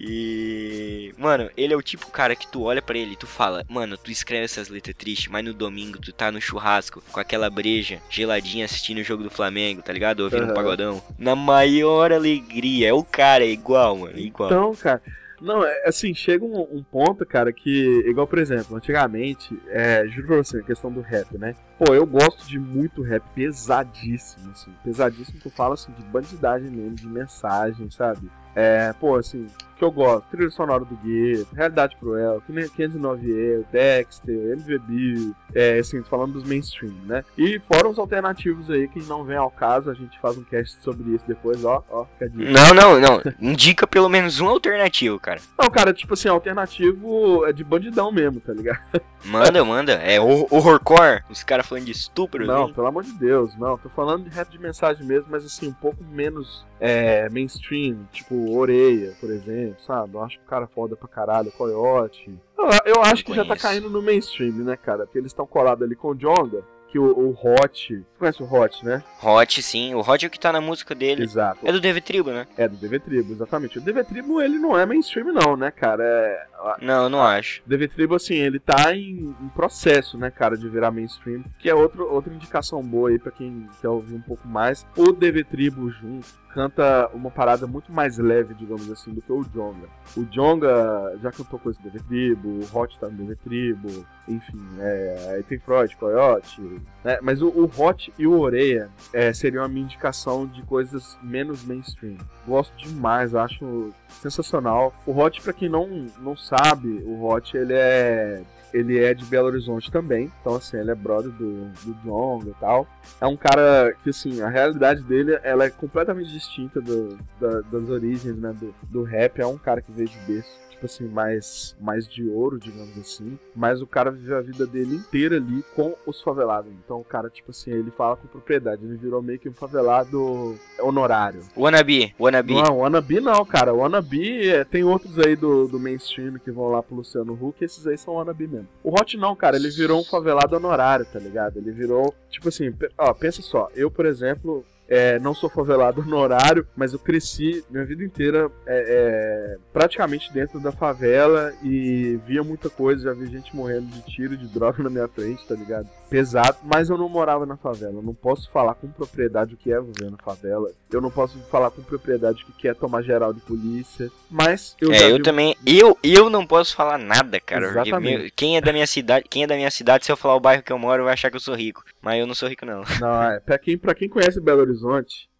[0.00, 1.12] E.
[1.18, 3.96] Mano, ele é o tipo cara que tu olha pra ele e tu fala, mano,
[3.96, 8.00] tu escreve essas letras tristes, mas no domingo tu tá no churrasco com aquela breja
[8.10, 10.20] geladinha assistindo o jogo do Flamengo, tá ligado?
[10.20, 10.54] Ouvindo um Aham.
[10.54, 11.02] pagodão.
[11.18, 12.88] Na maior alegria.
[12.88, 14.16] É o cara, é igual, mano.
[14.16, 14.50] É igual.
[14.50, 15.02] Então, cara.
[15.40, 20.26] Não, é, assim, chega um, um ponto, cara, que, igual, por exemplo, antigamente, é, juro
[20.26, 21.54] pra você, a questão do rap, né?
[21.78, 24.72] Pô, eu gosto de muito rap pesadíssimo, assim.
[24.82, 28.28] Pesadíssimo que eu falo, assim, de bandidagem mesmo, de mensagem, sabe?
[28.56, 32.42] É, pô, assim, que eu gosto, trilha sonora do Gueto, Realidade Cruel,
[32.74, 37.22] 509 Eu, Dexter, MVB, é, assim, falando dos mainstream, né?
[37.36, 40.82] E fora os alternativos aí que não vem ao caso, a gente faz um cast
[40.82, 42.50] sobre isso depois, ó, ó, fica dica.
[42.50, 43.22] Não, não, não.
[43.40, 45.40] Indica pelo menos um alternativo, cara.
[45.56, 48.80] Não, cara, tipo assim, alternativo é de bandidão mesmo, tá ligado?
[49.24, 49.92] Manda, manda.
[49.92, 51.22] É hor- horrorcore.
[51.30, 52.46] Os caras falando de estupro.
[52.46, 53.76] Não, pelo amor de Deus, não.
[53.76, 58.56] Tô falando de rap de mensagem mesmo, mas assim, um pouco menos é, mainstream, tipo
[58.56, 60.14] Oreia, por exemplo, sabe?
[60.14, 62.38] Eu acho que o cara foda pra caralho, Coyote.
[62.56, 65.04] Eu, eu acho que já tá caindo no mainstream, né, cara?
[65.04, 67.94] Porque eles estão colados ali com o Jonga, que o, o Hot.
[67.94, 69.02] Você conhece o Hot, né?
[69.22, 69.94] Hot, sim.
[69.94, 71.22] O Hot é o que tá na música dele.
[71.22, 71.60] Exato.
[71.62, 72.46] É do Dev Tribo, né?
[72.56, 73.78] É do DV Tribo, exatamente.
[73.78, 76.02] O DV Tribo, ele não é mainstream, não, né, cara?
[76.02, 76.46] É,
[76.80, 77.62] Não, eu não acho.
[77.66, 81.74] DV Tribo, assim, ele tá em, em processo, né, cara, de virar mainstream, que é
[81.74, 84.86] outro, outra indicação boa aí pra quem quer ouvir um pouco mais.
[84.96, 89.44] O DV Tribo junto canta uma parada muito mais leve, digamos assim, do que o
[89.44, 89.88] Jonga.
[90.16, 94.58] O Jonga já cantou coisa do DV Tribo, o Hot tá no DV Tribo, enfim,
[94.80, 96.60] é, aí tem Freud, Coyote,
[97.04, 101.18] né, mas o, o Hot e o Oreia é, seriam a minha indicação de coisas
[101.22, 102.16] menos mainstream.
[102.46, 103.90] Gosto demais, acho
[104.22, 104.92] sensacional.
[105.06, 109.46] O Hot, pra quem não, não sabe, o Hot ele é ele é de Belo
[109.46, 112.86] Horizonte também, então assim, ele é brother do, do Jonga e tal.
[113.18, 117.88] É um cara que, assim, a realidade dele, ela é completamente distinta do, da- das
[117.88, 119.40] origens, né, do, do rap.
[119.40, 123.36] É um cara que veio de berço, tipo assim, mais, mais de ouro, digamos assim.
[123.54, 126.70] Mas o cara viveu a vida dele inteira ali com os favelados.
[126.84, 128.84] Então o cara, tipo assim, ele fala com propriedade.
[128.84, 131.40] Ele virou meio que um favelado honorário.
[131.56, 132.54] Wannabe, Wannabe.
[132.54, 133.74] Não, Wannabe não, cara.
[133.74, 137.86] Wannabe é, tem outros aí do, do mainstream que vão lá pro Luciano Huck, esses
[137.86, 138.68] aí são Wannabe mesmo.
[138.84, 141.58] O Hot não, cara, ele virou um favelado honorário, tá ligado?
[141.58, 146.66] Ele virou, tipo assim, ó, pensa só, eu, por exemplo, é, não sou favelado honorário,
[146.76, 152.70] mas eu cresci minha vida inteira é, é, praticamente dentro da favela e via muita
[152.70, 155.88] coisa, já vi gente morrendo de tiro, de droga na minha frente, tá ligado?
[156.08, 157.94] Pesado, mas eu não morava na favela.
[157.96, 160.70] Eu não posso falar com propriedade o que é viver na favela.
[160.90, 164.10] Eu não posso falar com propriedade o que é tomar geral de polícia.
[164.30, 165.54] Mas eu É, eu vi também.
[165.66, 167.66] Eu, eu não posso falar nada, cara.
[167.66, 168.18] Exatamente.
[168.22, 170.40] meu- quem é da minha cidade, quem é da minha cidade, se eu falar o
[170.40, 171.84] bairro que eu moro, vai achar que eu sou rico.
[172.00, 172.82] Mas eu não sou rico, não.
[173.00, 173.38] Não, é.
[173.40, 174.77] Pra quem, pra quem conhece Belo Horizonte,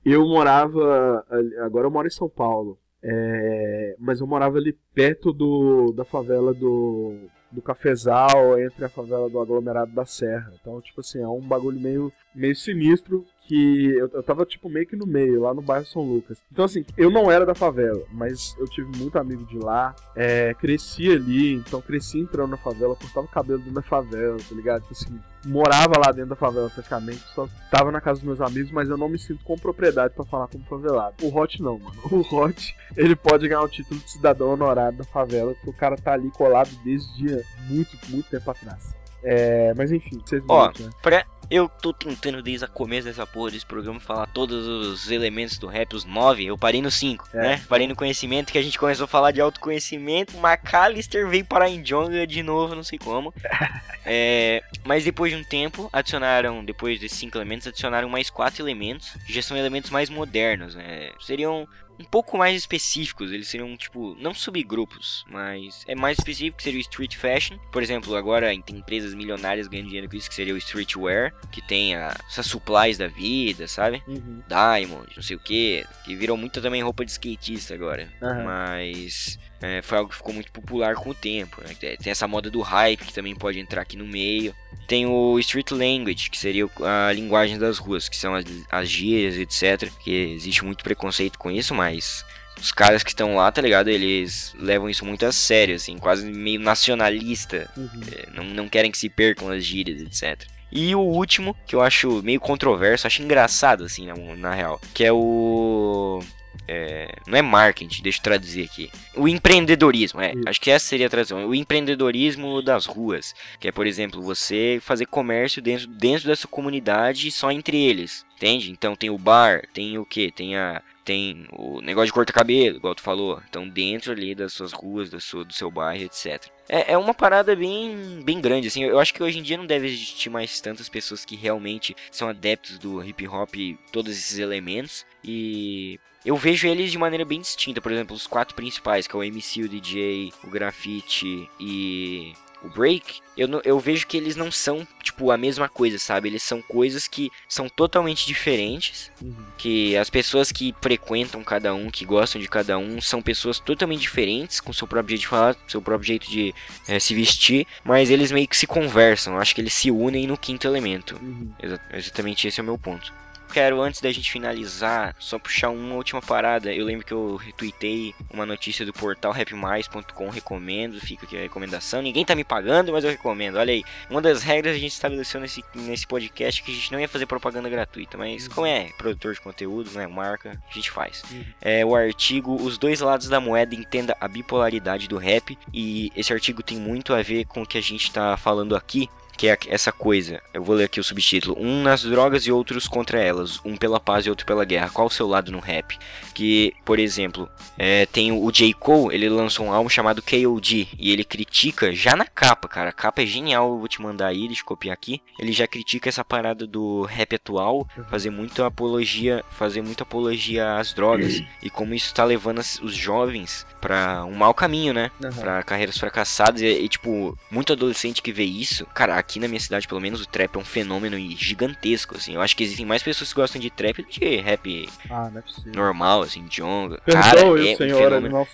[0.05, 1.24] eu morava.
[1.61, 2.78] Agora eu moro em São Paulo.
[3.03, 7.14] É, mas eu morava ali perto do, da favela do,
[7.51, 10.53] do Cafezal, entre a favela do aglomerado da Serra.
[10.61, 14.86] Então, tipo assim, é um bagulho meio, meio sinistro que eu, eu tava, tipo, meio
[14.86, 16.38] que no meio, lá no bairro São Lucas.
[16.53, 20.53] Então, assim, eu não era da favela, mas eu tive muito amigo de lá, é,
[20.53, 24.82] cresci ali, então cresci entrando na favela, cortava o cabelo dentro da favela, tá ligado?
[24.82, 28.70] Tipo assim, morava lá dentro da favela praticamente, só tava na casa dos meus amigos,
[28.70, 31.14] mas eu não me sinto com propriedade pra falar como favelado.
[31.22, 31.96] O Hot não, mano.
[32.18, 35.96] O Hot, ele pode ganhar o título de cidadão honorário da favela, porque o cara
[35.96, 38.97] tá ali colado desde muito, muito tempo atrás.
[39.22, 40.90] É, mas enfim, vocês Ó, né?
[41.02, 45.56] Pra, eu tô tentando desde o começo dessa porra desse programa falar todos os elementos
[45.58, 47.38] do rap, os nove, eu parei no cinco, É.
[47.38, 47.62] né?
[47.68, 51.82] Parei no conhecimento, que a gente começou a falar de autoconhecimento, McAllister veio parar em
[51.82, 53.32] Jonga de novo, não sei como.
[54.10, 59.12] É, mas depois de um tempo, adicionaram, depois desses cinco elementos, adicionaram mais quatro elementos,
[59.26, 61.10] que já são elementos mais modernos, né?
[61.20, 61.68] Seriam
[61.99, 66.78] um pouco mais específicos, eles seriam, tipo, não subgrupos, mas é mais específico, que seria
[66.78, 67.59] o street fashion.
[67.72, 71.61] Por exemplo, agora tem empresas milionárias ganhando dinheiro com isso, que seria o streetwear, que
[71.61, 74.03] tem a, essas supplies da vida, sabe?
[74.07, 74.42] Uhum.
[74.49, 78.12] Diamond, não sei o que, que virou muito também roupa de skatista agora.
[78.22, 78.44] Aham.
[78.44, 81.61] Mas é, foi algo que ficou muito popular com o tempo.
[81.62, 81.74] né?
[81.74, 84.54] Tem essa moda do hype que também pode entrar aqui no meio.
[84.86, 89.36] Tem o Street Language, que seria a linguagem das ruas, que são as, as gírias,
[89.36, 89.90] etc.
[90.02, 92.24] Que existe muito preconceito com isso, mas
[92.61, 93.88] os caras que estão lá, tá ligado?
[93.88, 97.68] Eles levam isso muito a sério, assim, quase meio nacionalista.
[98.12, 100.48] É, não, não querem que se percam as gírias, etc.
[100.70, 105.04] E o último, que eu acho meio controverso, acho engraçado, assim, na, na real, que
[105.04, 106.22] é o.
[106.68, 108.90] é, não é marketing, deixa eu traduzir aqui.
[109.16, 110.34] O empreendedorismo, é.
[110.46, 111.46] Acho que essa seria a tradução.
[111.46, 113.34] O empreendedorismo das ruas.
[113.58, 118.26] Que é, por exemplo, você fazer comércio dentro, dentro da sua comunidade só entre eles.
[118.36, 118.70] Entende?
[118.70, 120.30] Então tem o bar, tem o que?
[120.30, 120.82] Tem a.
[121.04, 123.40] Tem o negócio de cortar cabelo, igual tu falou.
[123.48, 126.46] Então dentro ali das suas ruas, do seu, do seu bairro, etc.
[126.68, 128.84] É, é uma parada bem, bem grande, assim.
[128.84, 132.28] Eu acho que hoje em dia não deve existir mais tantas pessoas que realmente são
[132.28, 133.54] adeptos do hip hop,
[133.90, 135.06] todos esses elementos.
[135.24, 135.98] E
[136.29, 137.81] eu vejo eles de maneira bem distinta.
[137.81, 142.68] Por exemplo, os quatro principais, que é o MC, o DJ, o grafite e o
[142.68, 143.20] break.
[143.35, 146.29] Eu, eu vejo que eles não são, tipo, a mesma coisa, sabe?
[146.29, 149.11] Eles são coisas que são totalmente diferentes.
[149.57, 154.01] Que as pessoas que frequentam cada um, que gostam de cada um, são pessoas totalmente
[154.03, 156.55] diferentes, com seu próprio jeito de falar, seu próprio jeito de
[156.87, 157.66] eh, se vestir.
[157.83, 159.39] Mas eles meio que se conversam.
[159.39, 161.18] Acho que eles se unem no quinto elemento.
[161.62, 163.14] Exa- exatamente esse é o meu ponto.
[163.49, 166.72] Quero, antes da gente finalizar, só puxar uma última parada.
[166.72, 172.03] Eu lembro que eu retuitei uma notícia do portal rapmais.com, recomendo, fica aqui a recomendação.
[172.03, 173.57] Ninguém tá me pagando, mas eu recomendo.
[173.57, 176.92] Olha aí, uma das regras a gente estabeleceu nesse, nesse podcast é que a gente
[176.92, 180.90] não ia fazer propaganda gratuita, mas como é produtor de conteúdo, né, marca, a gente
[180.90, 181.22] faz.
[181.61, 186.32] É o artigo Os Dois Lados da Moeda Entenda a Bipolaridade do Rap, e esse
[186.32, 189.09] artigo tem muito a ver com o que a gente tá falando aqui,
[189.39, 190.43] que é essa coisa.
[190.53, 193.61] Eu vou ler aqui o subtítulo: Um nas drogas e outros contra elas.
[193.64, 194.91] Um pela paz e outro pela guerra.
[194.91, 195.97] Qual o seu lado no rap?
[196.34, 198.74] Que, por exemplo, é, tem o J.
[198.74, 200.89] Cole, ele lançou um álbum chamado KOD.
[200.99, 202.91] E ele critica já na capa, cara.
[202.91, 205.22] A capa é genial, eu vou te mandar aí, deixa eu copiar aqui.
[205.39, 210.93] Ele já critica essa parada do rap atual, fazer muita apologia, fazer muita apologia às
[210.93, 211.41] drogas.
[211.62, 215.11] e como isso tá levando os jovens pra um mau caminho, né?
[215.39, 216.61] Pra carreiras fracassadas.
[216.61, 218.84] E, e, tipo, muito adolescente que vê isso.
[218.86, 222.35] Cara, aqui na minha cidade, pelo menos, o trap é um fenômeno gigantesco, assim.
[222.35, 225.76] Eu acho que existem mais pessoas que gostam de trap do que rap Ah, é
[225.76, 226.99] normal, assim, jonga.
[227.07, 228.47] Cara, Perdoe é o um fenômeno.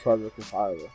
[0.53, 0.89] raiva.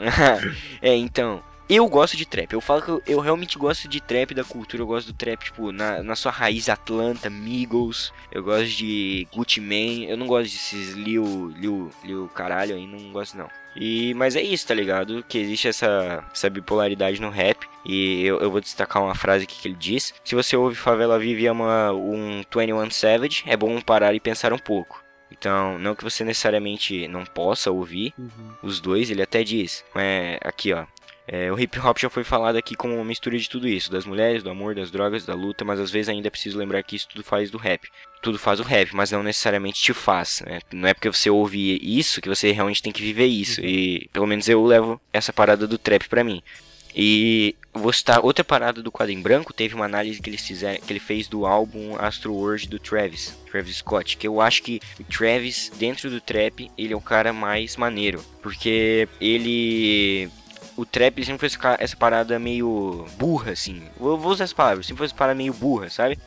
[0.82, 1.42] é, então.
[1.68, 2.52] Eu gosto de trap.
[2.52, 4.82] Eu falo que eu, eu realmente gosto de trap da cultura.
[4.82, 8.12] Eu gosto do trap, tipo, na, na sua raiz Atlanta, Migos.
[8.32, 10.10] Eu gosto de Gucci Mane.
[10.10, 13.48] Eu não gosto desses Lil, Lil, Lil caralho aí, não gosto não.
[13.76, 15.24] E, mas é isso, tá ligado?
[15.28, 17.68] Que existe essa, essa bipolaridade no rap.
[17.84, 21.18] E eu, eu vou destacar uma frase aqui que ele diz: Se você ouve Favela
[21.18, 25.02] Vive e ama um 21 Savage, é bom parar e pensar um pouco.
[25.30, 28.12] Então, não que você necessariamente não possa ouvir
[28.62, 29.84] os dois, ele até diz.
[29.94, 30.84] É, aqui, ó.
[31.26, 34.04] É, o hip hop já foi falado aqui como uma mistura de tudo isso, das
[34.04, 36.96] mulheres, do amor, das drogas, da luta, mas às vezes ainda é preciso lembrar que
[36.96, 37.88] isso tudo faz do rap.
[38.20, 40.42] Tudo faz o rap, mas não necessariamente te faz.
[40.46, 40.60] né?
[40.72, 43.60] Não é porque você ouve isso que você realmente tem que viver isso.
[43.60, 46.42] E pelo menos eu levo essa parada do trap pra mim.
[46.94, 50.80] E vou citar outra parada do quadro em branco, teve uma análise que, eles fizeram,
[50.80, 54.80] que ele fez do álbum Astro World do Travis, Travis Scott, que eu acho que
[54.98, 60.28] o Travis, dentro do trap, ele é o cara mais maneiro, porque ele...
[60.76, 63.82] O trap sempre foi essa parada meio burra, assim.
[64.00, 66.18] Eu vou usar essa palavra, sempre foi essa parada meio burra, sabe?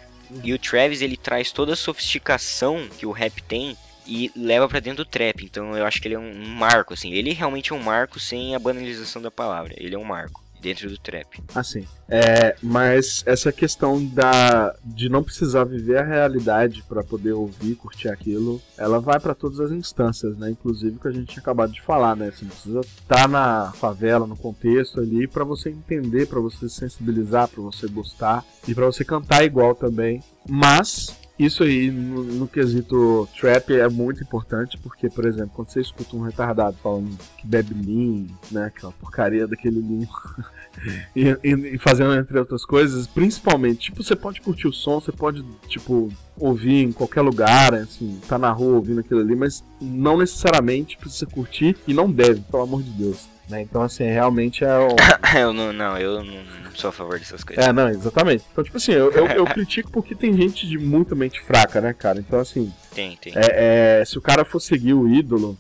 [0.44, 4.80] E o Travis, ele traz toda a sofisticação que o rap tem e leva pra
[4.80, 5.44] dentro do trap.
[5.44, 7.12] Então eu acho que ele é um marco, assim.
[7.14, 9.74] Ele realmente é um marco sem a banalização da palavra.
[9.78, 11.44] Ele é um marco dentro do trap.
[11.54, 17.76] Assim, é, mas essa questão da de não precisar viver a realidade para poder ouvir,
[17.76, 20.50] curtir aquilo, ela vai para todas as instâncias, né?
[20.50, 22.32] Inclusive que a gente tinha acabado de falar, né?
[22.32, 26.76] Você não precisa estar na favela, no contexto ali para você entender, para você se
[26.76, 30.24] sensibilizar, para você gostar e para você cantar igual também.
[30.48, 35.82] Mas isso aí, no, no quesito trap, é muito importante, porque, por exemplo, quando você
[35.82, 40.08] escuta um retardado falando que bebe lean, né, aquela porcaria daquele lean,
[41.16, 45.12] e, e- e fazendo entre outras coisas, principalmente, tipo, você pode curtir o som, você
[45.12, 50.18] pode, tipo, ouvir em qualquer lugar, assim, tá na rua ouvindo aquilo ali, mas não
[50.18, 53.33] necessariamente precisa curtir e não deve, pelo amor de Deus.
[53.50, 53.62] Né?
[53.62, 54.96] Então, assim, realmente é o,
[55.38, 56.34] eu não, não, eu não
[56.74, 57.64] sou a favor dessas coisas.
[57.66, 58.44] é, não, exatamente.
[58.52, 61.94] Então, tipo assim, eu, eu, eu critico porque tem gente de muita mente fraca, né,
[61.94, 62.20] cara?
[62.20, 63.34] Então, assim, Tem, tem.
[63.36, 65.58] é, é, se o cara for seguir o ídolo,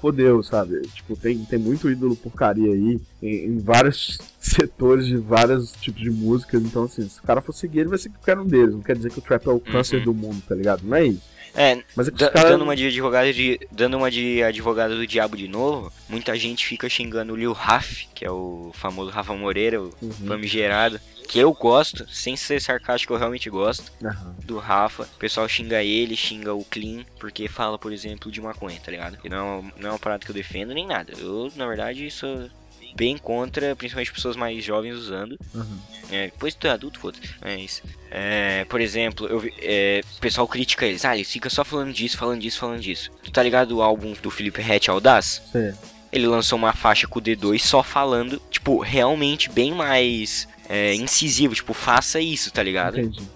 [0.00, 0.80] fodeu, sabe?
[0.94, 6.10] Tipo, tem, tem muito ídolo porcaria aí em, em vários setores de vários tipos de
[6.10, 6.62] músicas.
[6.62, 8.74] Então, assim, se o cara for seguir, ele vai ser qualquer um deles.
[8.74, 10.04] Não quer dizer que o trap é o câncer Uhum.
[10.04, 10.82] do mundo, tá ligado?
[10.84, 11.22] Não é isso.
[11.56, 12.50] É, Mas é que da- caras.
[12.50, 16.66] dando uma de advogado de dando uma de advogado do diabo de novo, muita gente
[16.66, 20.10] fica xingando o Lil Raf, que é o famoso Rafa Moreira, o Uhum.
[20.26, 24.36] famigerado, que eu gosto, sem ser sarcástico, eu realmente gosto Aham.
[24.44, 25.04] do Rafa.
[25.04, 29.18] O pessoal xinga ele, xinga o Clean, porque fala, por exemplo, de maconha, tá ligado?
[29.24, 31.14] E não, não é uma parada que eu defendo nem nada.
[31.18, 32.48] Eu, na verdade, sou
[32.96, 35.38] bem contra, principalmente pessoas mais jovens usando.
[35.54, 35.78] Uhum.
[36.10, 37.22] É, depois tu é adulto, foda-se.
[37.40, 41.04] Mas, é, por exemplo, eu vi- é, o pessoal critica eles.
[41.04, 43.10] Ah, eles ficam só falando disso, falando disso, falando disso.
[43.22, 45.42] Tu tá ligado o álbum do Felipe Hatch Audaz?
[45.52, 45.72] Sei.
[46.12, 51.54] Ele lançou uma faixa com o D2 só falando, tipo, realmente bem mais é, incisivo.
[51.54, 52.98] Tipo, faça isso, tá ligado?
[53.00, 53.28] Entendi.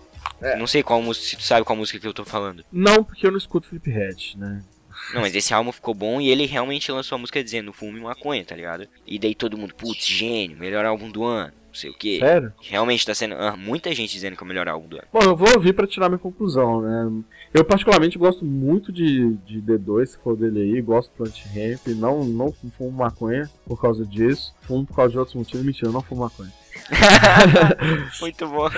[0.58, 2.64] Não sei qual música, se tu sabe qual música que eu tô falando.
[2.72, 4.62] Não, porque eu não escuto Flip Head, né?
[5.14, 8.44] Não, mas esse álbum ficou bom e ele realmente lançou a música dizendo fume maconha,
[8.44, 8.86] tá ligado?
[9.06, 12.18] E daí todo mundo, putz, gênio, melhor álbum do ano, não sei o que.
[12.18, 12.52] Sério?
[12.62, 13.34] Realmente tá sendo.
[13.34, 15.06] ah, muita gente dizendo que é o melhor álbum do ano.
[15.12, 17.22] Bom, eu vou ouvir pra tirar minha conclusão, né?
[17.54, 21.86] Eu particularmente gosto muito de, de D2, se for dele aí, gosto do Plant Ramp,
[21.96, 25.92] não, não fumo maconha por causa disso, fumo por causa de outros motivos, mentira, eu
[25.92, 26.52] não fumo maconha.
[28.20, 28.68] Muito bom.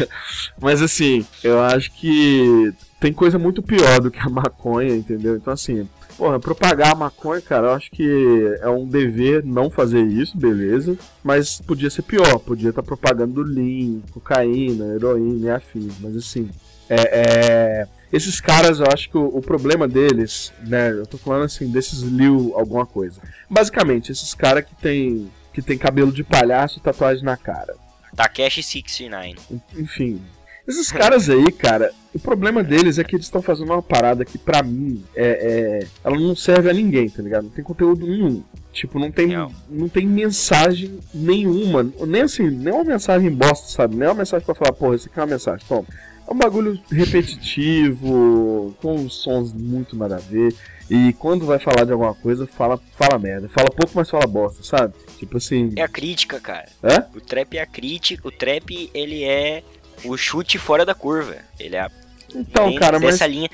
[0.60, 5.36] Mas assim, eu acho que tem coisa muito pior do que a maconha, entendeu?
[5.36, 10.02] Então assim, porra, propagar a maconha, cara, eu acho que é um dever não fazer
[10.02, 10.98] isso, beleza.
[11.22, 15.94] Mas podia ser pior, podia estar propagando lean, cocaína, heroína e afins.
[16.00, 16.50] Mas assim,
[16.88, 20.90] é, é, esses caras, eu acho que o, o problema deles, né?
[20.90, 23.20] Eu tô falando assim, desses Lil alguma coisa.
[23.48, 27.76] Basicamente, esses caras que tem, que tem cabelo de palhaço e tatuagem na cara.
[28.16, 29.36] Takeshi 69.
[29.76, 30.20] Enfim.
[30.68, 34.36] Esses caras aí, cara, o problema deles é que eles estão fazendo uma parada que,
[34.36, 37.44] pra mim, é, é- ela não serve a ninguém, tá ligado?
[37.44, 38.42] Não tem conteúdo nenhum.
[38.72, 39.28] Tipo, não tem,
[39.70, 41.90] não tem mensagem nenhuma.
[42.06, 43.96] Nem assim, nem uma mensagem bosta, sabe?
[43.96, 45.64] Nem uma mensagem pra falar, porra, isso aqui é uma mensagem.
[45.66, 45.86] Toma.
[46.28, 50.54] É um bagulho repetitivo, com sons muito nada a ver.
[50.90, 53.48] E quando vai falar de alguma coisa, fala, fala merda.
[53.48, 54.94] Fala pouco, mas fala bosta, sabe?
[55.18, 55.72] Tipo assim.
[55.76, 56.66] É a crítica, cara.
[56.82, 57.06] Hã?
[57.14, 58.28] O trap é a crítica.
[58.28, 59.62] O trap, ele é
[60.04, 61.36] o chute fora da curva.
[61.58, 61.88] Ele é
[62.34, 63.12] Então, cara, mas.
[63.12, 63.48] dessa linha.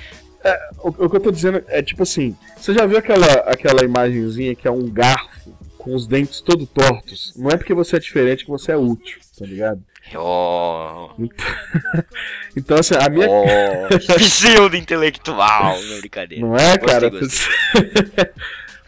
[0.83, 4.55] O, o que eu tô dizendo é tipo assim, você já viu aquela, aquela imagenzinha
[4.55, 7.33] que é um garfo com os dentes todo tortos?
[7.37, 9.83] Não é porque você é diferente que você é útil, tá ligado?
[10.15, 11.09] Oh,
[12.55, 13.27] Então assim, a minha.
[13.31, 13.89] oh,
[14.19, 15.81] pseudo intelectual.
[15.81, 16.47] Não, brincadeira.
[16.47, 17.09] Não é, Gostei, cara?
[17.11, 17.55] gostei.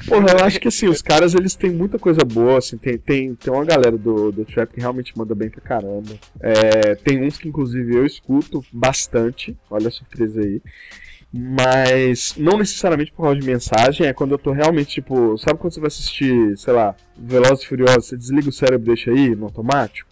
[0.07, 3.35] Porra, eu acho que assim, os caras eles têm muita coisa boa, assim, tem, tem,
[3.35, 6.15] tem uma galera do, do trap que realmente manda bem pra caramba.
[6.41, 10.63] É, tem uns que inclusive eu escuto bastante, olha a surpresa aí.
[11.33, 15.75] Mas não necessariamente por causa de mensagem, é quando eu tô realmente, tipo, sabe quando
[15.75, 19.35] você vai assistir, sei lá, Velozes e Furiosos, você desliga o cérebro e deixa aí
[19.35, 20.06] no automático?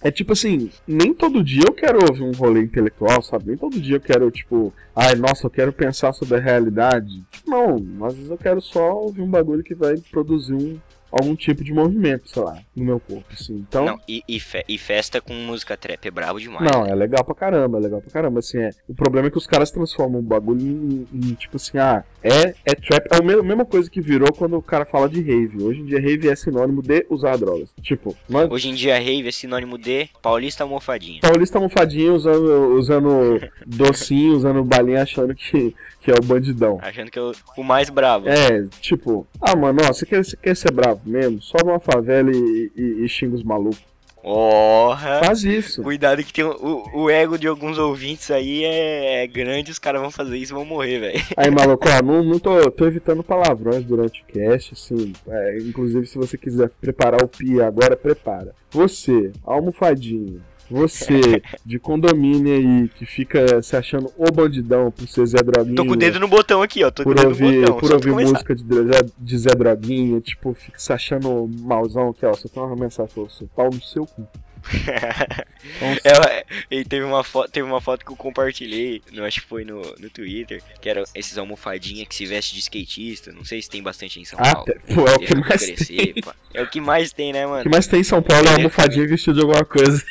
[0.00, 3.48] É tipo assim, nem todo dia eu quero ouvir um rolê intelectual, sabe?
[3.48, 7.22] Nem todo dia eu quero, tipo, ai, nossa, eu quero pensar sobre a realidade.
[7.30, 10.78] Tipo, não, às vezes eu quero só ouvir um bagulho que vai produzir um,
[11.10, 13.54] algum tipo de movimento, sei lá, no meu corpo, assim.
[13.68, 16.70] Então, Não, e, e, fe- e festa com música trap é brabo demais.
[16.70, 16.90] não, né?
[16.90, 18.70] é legal pra caramba, é legal pra caramba, assim, é.
[18.88, 22.54] O problema é que os caras transformam o bagulho em, em, tipo assim, ah, é,
[22.64, 25.62] é trap, é a mesma, mesma coisa que virou quando o cara fala de rave.
[25.62, 27.70] Hoje em dia rave é sinônimo de usar drogas.
[27.80, 31.20] Tipo, nós, Hoje em dia, rave é sinônimo de paulista almofadinha.
[31.20, 36.78] Paulista almofadinho usando, usando docinho, usando balinha, achando que, que é o bandidão.
[36.82, 38.28] Achando que é o, o mais bravo.
[38.28, 41.40] É, tipo, ah, mano, ó, você quer, você quer ser bravo mesmo?
[41.42, 43.86] Sobe uma favela e, e, e xinga os malucos.
[44.20, 45.20] Porra!
[45.24, 45.82] Faz isso.
[45.82, 49.78] Cuidado que tem o, o- o ego de alguns ouvintes aí é, é grande, os
[49.78, 51.24] caras vão fazer isso e vão morrer, velho.
[51.36, 55.12] Aí, maluco, ó, não, não tô, tô evitando palavrões durante o cast, assim.
[55.28, 58.54] é, inclusive, se você quiser preparar o pia agora, prepara.
[58.70, 65.38] Você, almofadinho, você de condomínio aí, que fica se achando o bandidão por ser Zé
[65.42, 65.76] Droguinha.
[65.76, 66.90] Tô com o dedo no botão aqui, ó.
[66.90, 67.76] Tô por ouvir, no botão.
[67.78, 72.24] por só ouvir música de, Zé- de Zé Droguinha, tipo, fica se achando malzão aqui,
[72.26, 72.30] ó.
[72.32, 74.26] Você tem uma mensagem pra você, pau no seu cu.
[75.76, 79.46] Então, Ela, e teve uma, foto, teve uma foto que eu compartilhei, não acho que
[79.46, 83.32] foi no, no Twitter, que era esses almofadinha que se veste de skatista.
[83.32, 84.66] Não sei se tem bastante em São ah, Paulo.
[84.94, 86.14] pô, é o que mais crescer, tem.
[86.22, 86.34] pá.
[86.54, 87.62] É o que mais tem, né, O mano?
[87.64, 90.02] que mais tem em São Paulo é almofadinha vestido de alguma coisa.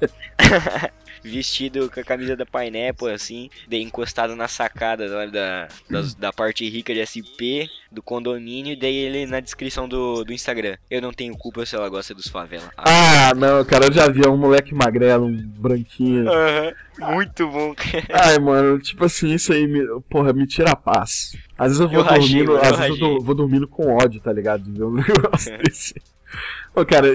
[1.26, 6.94] Vestido com a camisa da Pineapple, assim, encostado na sacada da, das- da parte rica
[6.94, 10.76] de SP, do condomínio, e daí ele na descrição do, do Instagram.
[10.90, 12.70] Eu não tenho culpa se ela gosta dos favela.
[12.76, 16.28] Ah, não, cara, eu já vi é um moleque magrelo, um branquinho.
[16.28, 16.72] Aham,
[17.14, 18.06] Muito bom, cara.
[18.12, 21.32] Ai, mano, tipo assim, isso aí, me, porra, me tira a paz.
[21.58, 22.98] Às vezes eu vou Eu dormindo, eu às vezes eu rachei.
[22.98, 24.62] tô- vou dormindo com ódio, tá ligado?
[24.62, 25.94] De ver um negócio desse.
[26.74, 27.08] Ô, cara,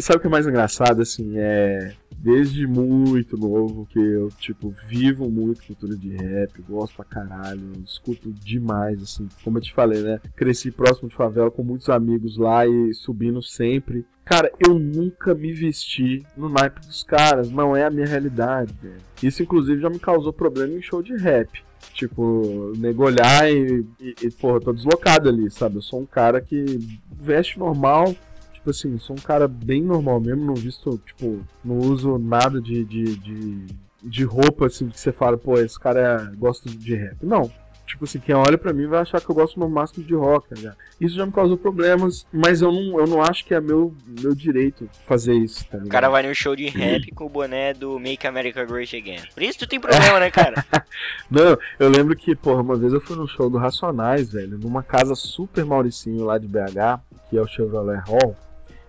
[0.00, 1.94] sabe o que é mais engraçado, assim, é...
[2.16, 8.30] Desde muito novo que eu, tipo, vivo muito cultura de rap, gosto pra caralho, escuto
[8.32, 10.20] demais, assim, como eu te falei, né?
[10.36, 14.06] Cresci próximo de favela com muitos amigos lá e subindo sempre.
[14.24, 19.00] Cara, eu nunca me vesti no naipe dos caras, não é a minha realidade, velho.
[19.20, 21.60] Isso, inclusive, já me causou problema em show de rap.
[21.92, 25.76] Tipo, nego olhar e, e, e, porra, tô deslocado ali, sabe?
[25.76, 26.78] Eu sou um cara que
[27.20, 28.14] veste normal,
[28.62, 32.84] tipo assim, sou um cara bem normal mesmo, não visto, tipo, não uso nada de,
[32.84, 33.66] de, de,
[34.00, 37.16] de roupa, assim, que você fala, pô, esse cara gosta de rap.
[37.22, 37.50] Não.
[37.84, 40.48] Tipo assim, quem olha pra mim vai achar que eu gosto no máximo de rock,
[40.48, 40.76] tá ligado?
[41.00, 44.34] Isso já me causou problemas, mas eu não, eu não acho que é meu, meu
[44.34, 45.88] direito fazer isso, tá ligado?
[45.88, 49.22] O cara vai no show de rap com o boné do Make America Great Again.
[49.34, 50.64] Por isso tu tem problema, né, cara?
[51.28, 54.82] Não, eu lembro que, porra, uma vez eu fui num show do Racionais, velho, numa
[54.82, 58.36] casa super Mauricinho lá de BH, que é o Chevrolet Hall.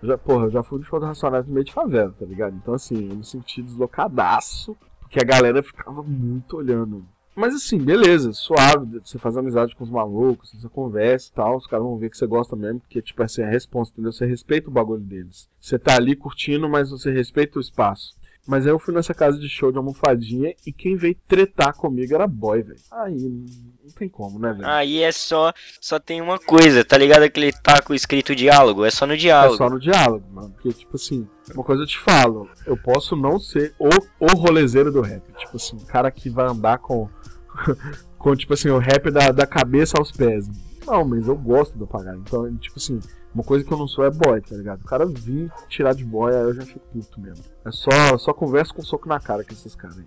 [0.04, 2.54] Já, porra, eu já fui no show do Racionais no meio de favela, tá ligado?
[2.56, 7.04] Então, assim, eu me senti deslocadaço, porque a galera ficava muito olhando.
[7.34, 11.66] Mas assim, beleza, suave, você faz amizade com os malucos, você conversa e tal, os
[11.66, 14.12] caras vão ver que você gosta mesmo, porque, tipo, assim, é a resposta, entendeu?
[14.12, 15.48] Você respeita o bagulho deles.
[15.58, 18.14] Você tá ali curtindo, mas você respeita o espaço.
[18.46, 22.14] Mas aí eu fui nessa casa de show de almofadinha e quem veio tretar comigo
[22.14, 22.78] era boy, velho.
[22.92, 24.66] Aí não tem como, né, velho?
[24.66, 25.52] Aí é só.
[25.80, 27.22] Só tem uma coisa, tá ligado?
[27.22, 28.84] Aquele taco escrito diálogo?
[28.84, 29.56] É só no É diálogo.
[29.56, 30.50] só no diálogo, mano.
[30.50, 33.88] Porque, tipo assim, uma coisa eu te falo, eu posso não ser o,
[34.20, 35.22] o rolezeiro do rap.
[35.38, 37.08] Tipo assim, o cara que vai andar com.
[38.18, 40.48] com, tipo assim, o rap da, da cabeça aos pés.
[40.86, 42.16] Não, mas eu gosto do pagar.
[42.16, 43.00] Então, tipo assim,
[43.34, 44.82] uma coisa que eu não sou é boy, tá ligado?
[44.82, 47.44] O cara vir tirar de boy, aí eu já fico puto mesmo.
[47.64, 50.04] É só, só conversa com soco na cara com esses caras aí.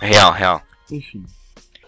[0.00, 0.62] Real, real.
[0.90, 1.24] Enfim.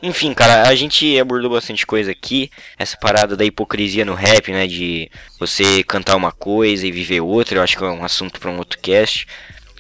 [0.02, 2.50] Enfim, cara, a gente abordou bastante coisa aqui.
[2.78, 4.66] Essa parada da hipocrisia no rap, né?
[4.66, 7.58] De você cantar uma coisa e viver outra.
[7.58, 9.26] Eu acho que é um assunto pra um outro cast.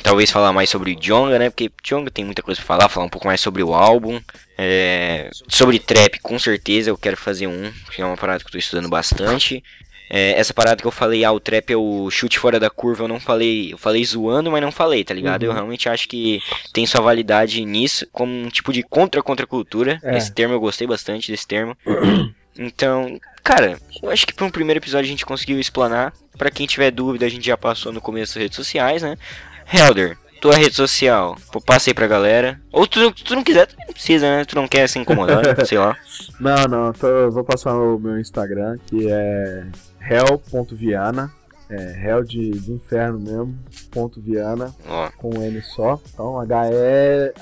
[0.04, 1.48] Talvez falar mais sobre o Jonga, né?
[1.48, 2.90] Porque Jonga tem muita coisa pra falar.
[2.90, 4.20] Falar um pouco mais sobre o álbum.
[4.58, 7.72] É, sobre trap, com certeza eu quero fazer um.
[7.90, 9.64] Que é uma parada que eu tô estudando bastante.
[10.10, 13.04] É, essa parada que eu falei, ah, o trap é o chute fora da curva,
[13.04, 13.72] eu não falei.
[13.72, 15.42] Eu falei zoando, mas não falei, tá ligado?
[15.44, 16.38] Eu realmente acho que
[16.70, 19.98] tem sua validade nisso, como um tipo de contra-contracultura.
[20.02, 20.18] É.
[20.18, 21.76] Esse termo eu gostei bastante desse termo.
[22.56, 26.12] Então, cara, eu acho que para um primeiro episódio a gente conseguiu explanar.
[26.38, 29.18] Pra quem tiver dúvida, a gente já passou no começo das redes sociais, né?
[29.72, 32.60] Helder, tua rede social, pô, aí pra galera.
[32.70, 34.44] Ou tu, tu não quiser, tu não precisa, né?
[34.44, 35.96] Tu não quer se incomodar, sei lá.
[36.38, 39.64] Não, não, então eu vou passar o meu Instagram, que é
[40.02, 41.32] hell.viana.
[41.70, 43.58] É hell de, de inferno mesmo,
[43.90, 45.98] ponto Viana, Ó, com um N só.
[46.12, 47.34] Então, H-E-L-L.V-I-A-N-A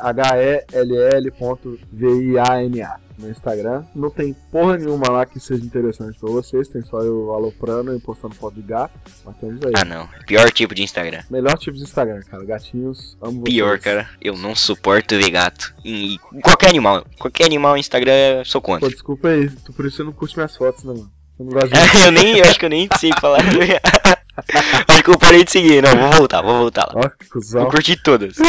[3.22, 3.84] no Instagram.
[3.94, 8.00] Não tem porra nenhuma lá que seja interessante pra vocês, tem só eu aloprando e
[8.00, 8.92] postando foto de gato.
[9.24, 9.72] Mas temos aí.
[9.76, 11.22] ah não, pior tipo de Instagram.
[11.30, 12.44] Melhor tipo de Instagram, cara.
[12.44, 13.82] Gatinhos, amo Pior, vocês.
[13.84, 14.08] cara.
[14.20, 15.74] Eu não suporto ver gato.
[15.84, 17.06] E, qualquer animal.
[17.18, 18.88] Qualquer animal no Instagram, eu sou Pô, contra.
[18.88, 21.10] desculpa aí, tu- por isso você não curte minhas fotos, né, mano?
[21.36, 21.74] Você não gosta de...
[22.06, 23.38] eu nem, eu acho que eu nem sei falar.
[24.88, 25.82] acho que eu parei de seguir.
[25.82, 27.02] Não, vou voltar, vou voltar lá.
[27.04, 27.62] Ó, que cuzão.
[27.62, 28.36] Vou curtir todas.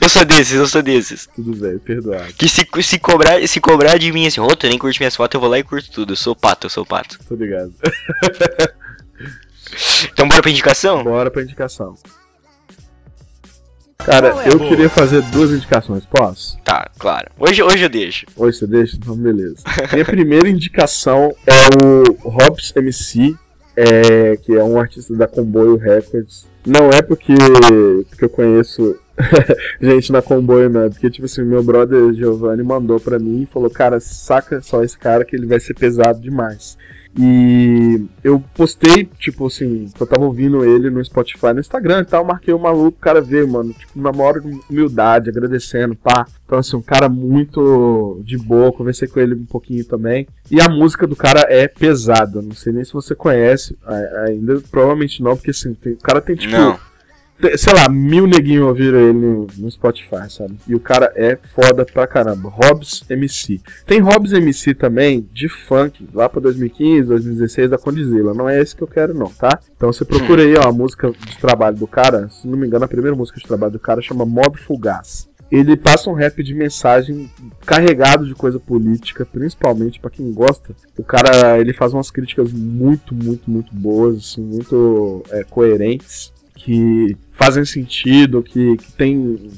[0.00, 1.28] eu sou desses, eu sou desses.
[1.34, 2.32] Tudo bem, perdoado.
[2.34, 5.34] Que se, se, cobrar, se cobrar de mim assim, ô, tu nem curte minhas fotos,
[5.34, 6.12] eu vou lá e curto tudo.
[6.12, 7.18] Eu sou pato, eu sou pato.
[7.28, 7.72] Tô ligado.
[10.12, 11.02] Então bora pra indicação?
[11.02, 11.96] Bora pra indicação.
[14.04, 16.58] Cara, eu queria fazer duas indicações, posso?
[16.64, 17.30] Tá, claro.
[17.38, 18.26] Hoje, hoje eu deixo.
[18.36, 18.96] Hoje você deixa?
[18.96, 19.62] Então, beleza.
[19.92, 23.34] Minha primeira indicação é o Hobbs MC,
[23.76, 26.46] é, que é um artista da Comboio Records.
[26.66, 27.32] Não é porque,
[28.08, 28.98] porque eu conheço
[29.80, 30.82] gente na Comboio, não.
[30.84, 34.82] É porque, tipo assim, meu brother Giovanni mandou pra mim e falou: Cara, saca só
[34.82, 36.76] esse cara que ele vai ser pesado demais.
[37.18, 42.24] E eu postei, tipo assim, eu tava ouvindo ele no Spotify, no Instagram e tal,
[42.24, 44.40] marquei o maluco, o cara veio, mano, tipo, na maior
[44.70, 46.24] humildade, agradecendo, pá.
[46.46, 50.26] Então, assim, um cara muito de boa, conversei com ele um pouquinho também.
[50.50, 53.76] E a música do cara é pesada, não sei nem se você conhece
[54.24, 56.78] ainda, provavelmente não, porque assim, tem- o cara tem, tipo, Não.
[57.56, 60.56] Sei lá, mil neguinhos ouviram ele no, Spotify, sabe?
[60.66, 62.48] E o cara é foda pra caramba.
[62.48, 63.60] Hobbs MC.
[63.86, 68.34] Tem Hobbs MC também de funk, lá pra 2015, 2016, da Condizila.
[68.34, 69.58] Não é esse que eu quero, não, tá?
[69.76, 72.28] Então você procura aí, ó, a música de trabalho do cara.
[72.28, 75.28] Se não me engano, a primeira música de trabalho do cara chama Mob Fugaz.
[75.50, 77.30] Ele passa um rap de mensagem
[77.66, 80.74] carregado de coisa política, principalmente pra quem gosta.
[80.96, 87.16] O cara, ele faz umas críticas muito, muito, muito boas, assim, muito é, coerentes que
[87.42, 89.50] fazem sentido, que, que tem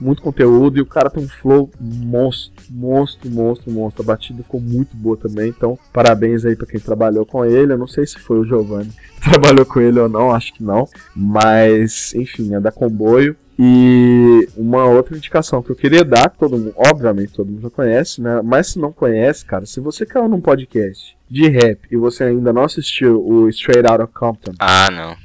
[0.00, 4.02] muito conteúdo e o cara tem um flow monstro, monstro, monstro, monstro.
[4.02, 7.72] A batida ficou muito boa também, então parabéns aí para quem trabalhou com ele.
[7.72, 10.62] Eu não sei se foi o Giovanni que trabalhou com ele ou não, acho que
[10.62, 13.36] não, mas enfim, é da Comboio.
[13.58, 17.70] E uma outra indicação que eu queria dar, que todo mundo, obviamente todo mundo já
[17.70, 18.40] conhece, né?
[18.42, 22.52] Mas se não conhece, cara, se você caiu num podcast de rap e você ainda
[22.52, 25.21] não assistiu o Straight Outta Compton, Ah, não.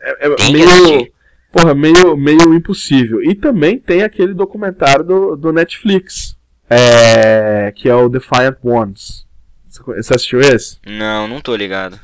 [0.00, 1.12] É, é meio,
[1.52, 3.22] porra, meio, meio impossível.
[3.22, 6.36] E também tem aquele documentário do, do Netflix,
[6.68, 9.26] é, que é o Defiant Ones.
[9.68, 10.76] Você assistiu esse?
[10.86, 11.98] Não, não tô ligado.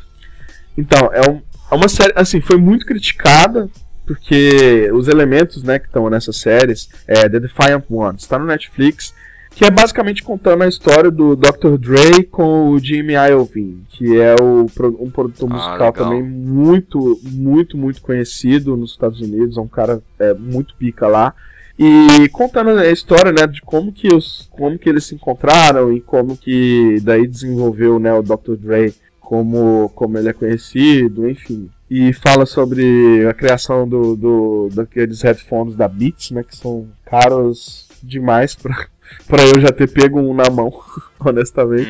[0.77, 3.69] Então, é, um- é uma série, assim, foi muito criticada,
[4.07, 9.15] porque os elementos, né, que estão nessas séries, é The Defiant Ones, está no Netflix,
[9.59, 11.77] que é basicamente contando a história do Dr.
[11.79, 14.67] Dre com o Jimmy Iovine, que é o,
[15.01, 15.93] um produtor Ah, musical legal.
[15.93, 21.35] também muito, muito, muito conhecido nos Estados Unidos, é um cara é, muito pica lá.
[21.77, 26.01] E contando a história, né, de como que, os, como que eles se encontraram e
[26.01, 28.55] como que daí desenvolveu, né, o Dr.
[28.57, 31.69] Dre como, como ele é conhecido, enfim.
[31.91, 37.89] E fala sobre a criação do, do daqueles headphones da Beats, né, que são caros
[38.01, 38.87] demais pra,
[39.27, 40.73] pra eu já ter pego um na mão,
[41.21, 41.89] honestamente.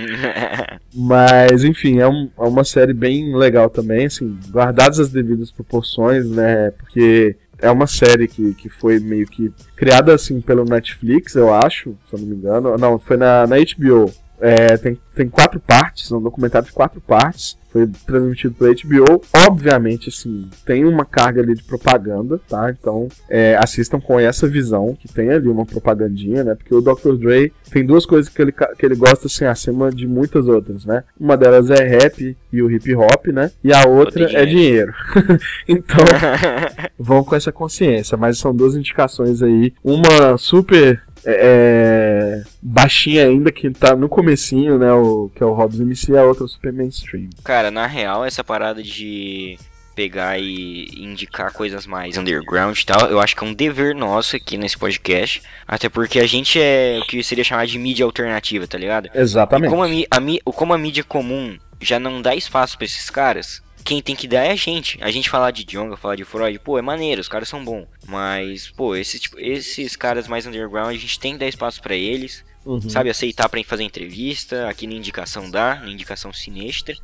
[0.95, 6.29] Mas, enfim, é, um- é uma série bem legal também, assim, guardadas as devidas proporções,
[6.29, 6.71] né?
[6.73, 11.97] Porque é uma série que, que foi meio que criada, assim, pelo Netflix, eu acho,
[12.09, 12.77] se eu não me engano.
[12.79, 14.13] Não, foi na, na HBO.
[14.41, 17.57] É, tem, tem quatro partes, é um documentário de quatro partes.
[17.71, 19.23] Foi transmitido pela HBO.
[19.47, 22.71] Obviamente, assim, tem uma carga ali de propaganda, tá?
[22.71, 26.55] Então, é, assistam com essa visão, que tem ali uma propagandinha, né?
[26.55, 27.17] Porque o Dr.
[27.19, 31.05] Dre tem duas coisas que ele, que ele gosta, assim, acima de muitas outras, né?
[31.21, 33.51] Uma delas é rap e o hip hop, né?
[33.63, 34.95] E a outra é dinheiro.
[35.69, 36.05] então,
[36.99, 38.17] vão com essa consciência.
[38.17, 39.75] Mas são duas indicações aí.
[39.85, 44.93] Uma super é, baixinha ainda, que tá no comecinho, né?
[44.93, 47.29] O, que é o Hobbs MC, e a outra super mainstream.
[47.45, 49.59] Cara, na real, essa parada de
[49.99, 54.37] pegar e indicar coisas mais underground e tal, eu acho que é um dever nosso
[54.37, 55.43] aqui nesse podcast.
[55.67, 59.09] Até porque a gente é o que seria chamado de mídia alternativa, tá ligado?
[59.13, 59.69] E Exatamente.
[59.71, 64.03] como a, a como a mídia comum já não dá espaço pra esses caras, quem
[64.03, 64.99] tem que dar é a gente.
[65.01, 67.87] A gente falar de Jonga, falar de Freud, pô, é maneiro, os caras são bons.
[68.07, 71.95] Mas, pô, esses, tipo, esses caras mais underground, a gente tem que dar espaço pra
[71.95, 72.45] eles.
[72.65, 72.81] Uhum.
[72.89, 74.69] Sabe, aceitar pra fazer entrevista.
[74.69, 76.95] Aqui na indicação dá, na indicação sinistra.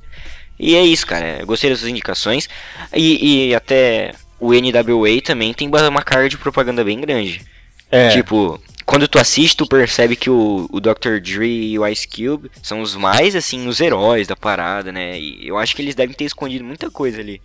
[0.58, 1.38] E é isso, cara.
[1.40, 2.48] Eu gostei dessas indicações.
[2.94, 7.42] E, e até o NWA também tem uma carga de propaganda bem grande.
[7.90, 8.08] É.
[8.08, 11.20] Tipo, quando tu assiste, tu percebe que o, o Dr.
[11.22, 15.18] Dre e o Ice Cube são os mais, assim, os heróis da parada, né?
[15.18, 17.40] E eu acho que eles devem ter escondido muita coisa ali.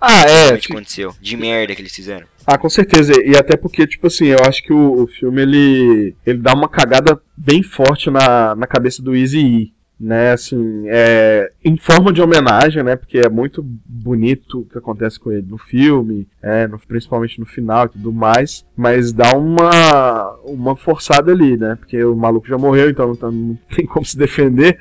[0.00, 0.56] Ah, é.
[0.58, 1.14] que aconteceu.
[1.20, 2.26] De merda que eles fizeram.
[2.46, 3.14] Ah, com certeza.
[3.24, 6.68] E até porque, tipo assim, eu acho que o, o filme ele, ele dá uma
[6.68, 9.73] cagada bem forte na, na cabeça do Easy E.
[9.98, 15.20] Né, assim, é, em forma de homenagem, né, porque é muito bonito o que acontece
[15.20, 20.32] com ele no filme, é, no- principalmente no final e tudo mais, mas dá uma,
[20.44, 24.04] uma forçada ali, né, porque o maluco já morreu, então não, tá- não tem como
[24.04, 24.76] se defender,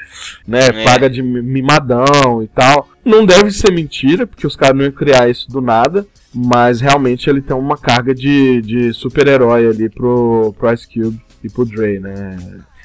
[0.48, 0.84] né, É.
[0.84, 2.90] paga de mi- mimadão e tal.
[3.06, 7.30] Não deve ser mentira, porque os caras não iam criar isso do nada, mas realmente
[7.30, 12.00] ele tem uma carga de, de super-herói ali pro, pro Ice Cube e pro Dre,
[12.00, 12.36] né?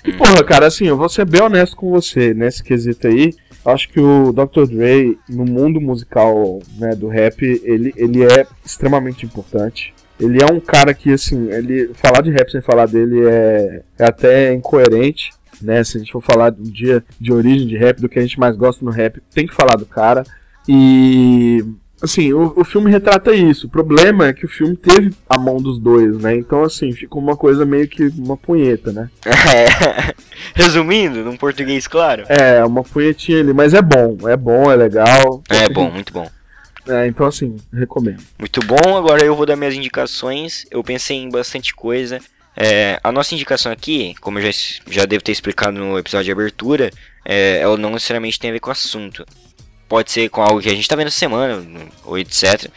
[0.05, 3.35] E porra, cara, assim, eu vou ser bem honesto com você nesse quesito aí.
[3.65, 4.67] Eu Acho que o Dr.
[4.67, 9.93] Dre, no mundo musical né, do rap, ele, ele é extremamente importante.
[10.19, 14.05] Ele é um cara que, assim, ele falar de rap sem falar dele é, é
[14.05, 15.31] até incoerente.
[15.61, 18.23] Né, se a gente for falar um dia de origem de rap, do que a
[18.23, 20.23] gente mais gosta no rap, tem que falar do cara.
[20.69, 21.65] E
[22.03, 23.67] assim, o, o filme retrata isso.
[23.67, 26.37] O problema é que o filme teve a mão dos dois, né?
[26.37, 29.11] Então, assim, ficou uma coisa meio que uma punheta, né?
[29.49, 30.15] É.
[30.55, 32.25] Resumindo, num português claro.
[32.29, 35.43] É, uma punhetinha ali, mas é bom, é bom, é legal.
[35.49, 36.29] É bom, muito bom.
[36.91, 38.23] É, então, assim, recomendo.
[38.39, 40.65] Muito bom, agora eu vou dar minhas indicações.
[40.71, 42.19] Eu pensei em bastante coisa.
[42.57, 44.59] É, a nossa indicação aqui, como eu já,
[44.91, 46.91] já devo ter explicado no episódio de abertura,
[47.25, 49.25] é, ela não necessariamente tem a ver com o assunto.
[49.89, 51.65] Pode ser com algo que a gente tá vendo essa semana,
[52.05, 52.71] ou etc.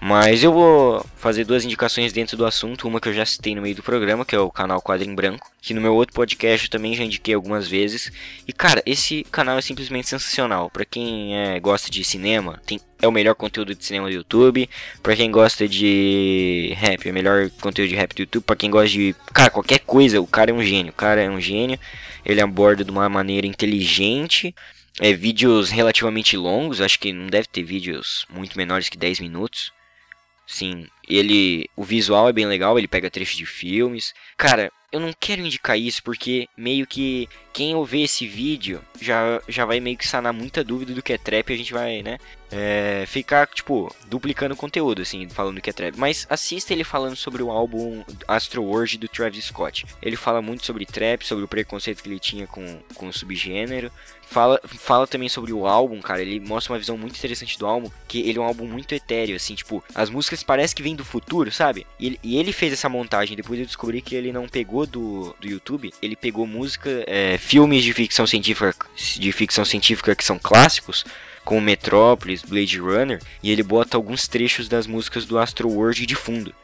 [0.00, 2.86] Mas eu vou fazer duas indicações dentro do assunto.
[2.86, 5.14] Uma que eu já citei no meio do programa, que é o canal Quadro em
[5.14, 5.50] Branco.
[5.60, 8.12] Que no meu outro podcast eu também já indiquei algumas vezes.
[8.46, 10.70] E cara, esse canal é simplesmente sensacional.
[10.70, 14.70] Pra quem é, gosta de cinema, tem, é o melhor conteúdo de cinema do YouTube.
[15.02, 18.44] Pra quem gosta de rap, é o melhor conteúdo de rap do YouTube.
[18.44, 19.16] Pra quem gosta de.
[19.34, 20.92] Cara, qualquer coisa, o cara é um gênio.
[20.92, 21.78] O cara é um gênio.
[22.24, 24.54] Ele aborda de uma maneira inteligente.
[25.00, 29.72] É, vídeos relativamente longos, acho que não deve ter vídeos muito menores que 10 minutos.
[30.46, 31.68] Sim, Ele.
[31.76, 34.14] O visual é bem legal, ele pega trechos de filmes.
[34.36, 37.28] Cara, eu não quero indicar isso porque meio que
[37.58, 41.18] quem ouvir esse vídeo já, já vai meio que sanar muita dúvida do que é
[41.18, 42.16] trap a gente vai, né?
[42.50, 45.98] É, ficar, tipo, duplicando conteúdo, assim, falando que é trap.
[45.98, 49.84] Mas assista ele falando sobre o álbum Astro World do Travis Scott.
[50.00, 53.90] Ele fala muito sobre trap, sobre o preconceito que ele tinha com, com o subgênero.
[54.22, 56.22] Fala, fala também sobre o álbum, cara.
[56.22, 57.90] Ele mostra uma visão muito interessante do álbum.
[58.06, 61.04] Que ele é um álbum muito etéreo, assim, tipo, as músicas parecem que vêm do
[61.04, 61.86] futuro, sabe?
[61.98, 63.36] E ele, e ele fez essa montagem.
[63.36, 65.92] Depois eu descobri que ele não pegou do, do YouTube.
[66.00, 71.02] Ele pegou música, é, filmes de ficção científica, de ficção científica que são clássicos
[71.46, 76.14] como Metrópolis, Blade Runner, e ele bota alguns trechos das músicas do Astro World de
[76.14, 76.54] fundo.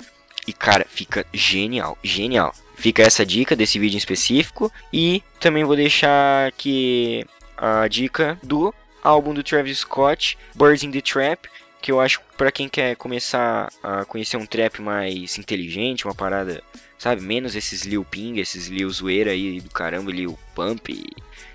[0.47, 2.55] E cara, fica genial, genial.
[2.77, 7.25] Fica essa dica desse vídeo em específico e também vou deixar aqui
[7.57, 11.49] a dica do álbum do Travis Scott, Birds in the Trap,
[11.81, 16.63] que eu acho para quem quer começar a conhecer um trap mais inteligente, uma parada,
[17.05, 20.89] sabe, menos esses Lil Ping, esses Lil Zoeira aí do caramba, Lil Pump,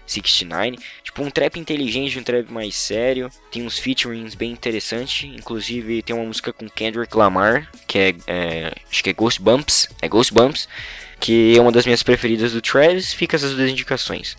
[0.05, 0.77] 69.
[1.03, 3.31] Tipo, um trap inteligente, um trap mais sério.
[3.51, 5.23] Tem uns featurings bem interessantes.
[5.23, 9.89] Inclusive, tem uma música com Kendrick Lamar, que é, é, Acho que é Ghost Bumps.
[10.03, 10.69] É Ghost Bumps.
[11.19, 13.11] Que é uma das minhas preferidas do Travis.
[13.11, 14.37] Fica essas duas indicações.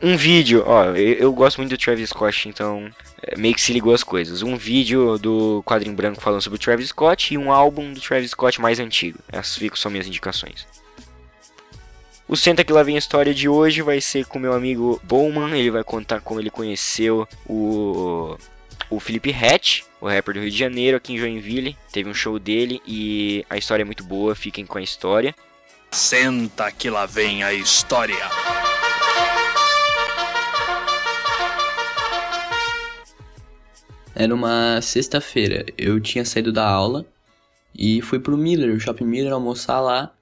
[0.00, 2.88] Um vídeo, ó, eu, eu gosto muito do Travis Scott, então
[3.22, 4.42] é, meio que se ligou as coisas.
[4.42, 8.30] Um vídeo do quadrinho branco falando sobre o Travis Scott e um álbum do Travis
[8.30, 9.18] Scott mais antigo.
[9.30, 10.66] Essas ficam são minhas indicações.
[12.28, 15.58] O Senta que lá vem a história de hoje vai ser com meu amigo Bowman.
[15.58, 18.36] Ele vai contar como ele conheceu o
[18.90, 21.76] o Felipe Hatch, o rapper do Rio de Janeiro, aqui em Joinville.
[21.92, 24.34] Teve um show dele e a história é muito boa.
[24.34, 25.34] Fiquem com a história.
[25.90, 28.28] Senta que lá vem a história.
[34.18, 35.64] Era uma sexta-feira.
[35.78, 37.06] Eu tinha saído da aula
[37.72, 40.12] e fui pro Miller, o Shopping Miller, almoçar lá.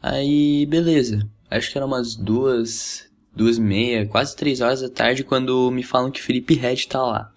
[0.00, 1.28] Aí, beleza.
[1.50, 5.82] Acho que era umas duas, duas e meia, quase três horas da tarde quando me
[5.82, 7.30] falam que Felipe Red tá lá.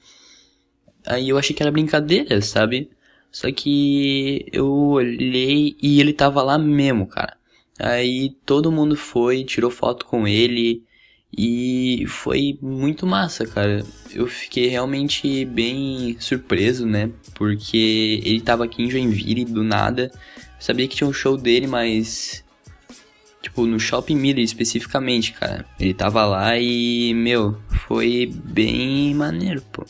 [1.06, 2.90] Aí eu achei que era brincadeira, sabe?
[3.30, 7.36] Só que eu olhei e ele tava lá mesmo, cara.
[7.78, 10.82] Aí todo mundo foi, tirou foto com ele
[11.36, 13.84] e foi muito massa, cara.
[14.14, 17.10] Eu fiquei realmente bem surpreso, né?
[17.34, 20.12] Porque ele tava aqui em Joinville do nada.
[20.60, 22.44] sabia que tinha um show dele, mas
[23.44, 25.66] Tipo, no Shopping Miller especificamente, cara.
[25.78, 29.86] Ele tava lá e, meu, foi bem maneiro, pô.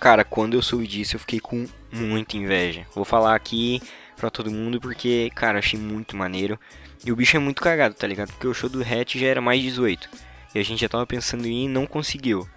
[0.00, 2.84] Cara, quando eu soube disso, eu fiquei com muita inveja.
[2.92, 3.80] Vou falar aqui
[4.16, 6.58] pra todo mundo porque, cara, achei muito maneiro.
[7.06, 8.32] E o bicho é muito cagado, tá ligado?
[8.32, 10.10] Porque o show do Hatch já era mais 18.
[10.58, 12.48] A gente já tava pensando em ir e não conseguiu.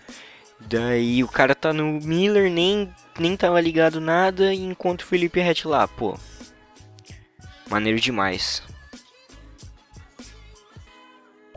[0.60, 5.42] Daí o cara tá no Miller, nem, nem tava ligado nada e encontra o Felipe
[5.42, 6.18] Hatch lá, pô.
[7.70, 8.64] Maneiro demais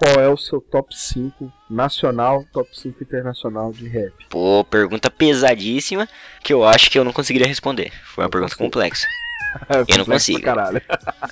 [0.05, 4.13] qual é o seu top 5 nacional, top 5 internacional de rap?
[4.29, 6.09] Pô, pergunta pesadíssima
[6.43, 7.91] que eu acho que eu não conseguiria responder.
[8.05, 8.71] Foi uma eu pergunta consigo.
[8.71, 9.07] complexa.
[9.89, 10.41] eu não consigo.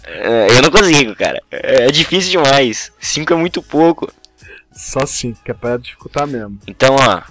[0.05, 1.43] É, eu não consigo, cara.
[1.51, 2.93] É difícil demais.
[2.99, 4.13] 5 é muito pouco.
[4.75, 6.59] Só 5, que é pra dificultar mesmo.
[6.67, 7.23] Então, ó,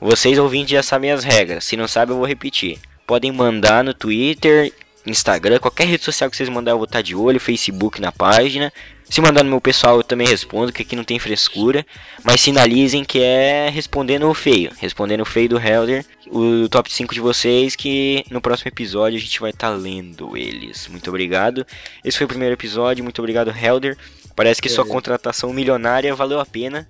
[0.00, 1.64] vocês ouvintes já sabem as regras.
[1.64, 2.78] Se não sabem, eu vou repetir.
[3.06, 4.72] Podem mandar no Twitter,
[5.06, 8.72] Instagram, qualquer rede social que vocês mandarem eu vou estar de olho, Facebook na página.
[9.08, 11.86] Se mandar no meu pessoal eu também respondo, que aqui não tem frescura.
[12.24, 14.72] Mas sinalizem que é respondendo o feio.
[14.78, 16.04] Respondendo o feio do Helder.
[16.26, 20.88] O top 5 de vocês, que no próximo episódio a gente vai estar lendo eles.
[20.88, 21.64] Muito obrigado.
[22.04, 23.04] Esse foi o primeiro episódio.
[23.04, 23.96] Muito obrigado, Helder.
[24.36, 24.70] Parece que é.
[24.70, 26.86] sua contratação milionária valeu a pena.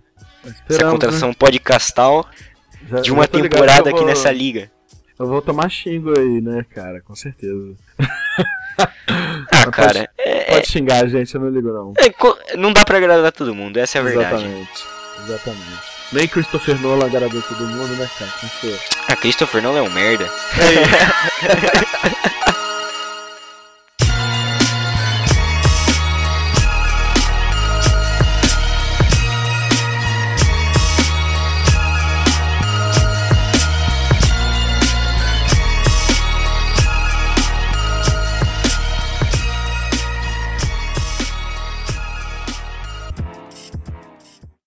[0.68, 1.34] Essa contratação né?
[1.38, 2.28] podcastal
[2.88, 4.70] já, de uma temporada aqui nessa liga.
[5.18, 7.00] Eu vou tomar xingo aí, né, cara?
[7.00, 7.74] Com certeza.
[9.50, 9.92] ah, cara.
[9.92, 11.94] Pode, é, pode xingar a gente, eu não ligo não.
[11.96, 14.44] É, não dá pra agradar todo mundo, essa é a verdade.
[14.44, 14.84] Exatamente.
[15.24, 15.96] Exatamente.
[16.12, 18.30] Nem Christopher Nolan agradou todo mundo, né, cara?
[19.08, 20.24] Ah, Christopher Nolan é um merda.
[20.24, 20.28] É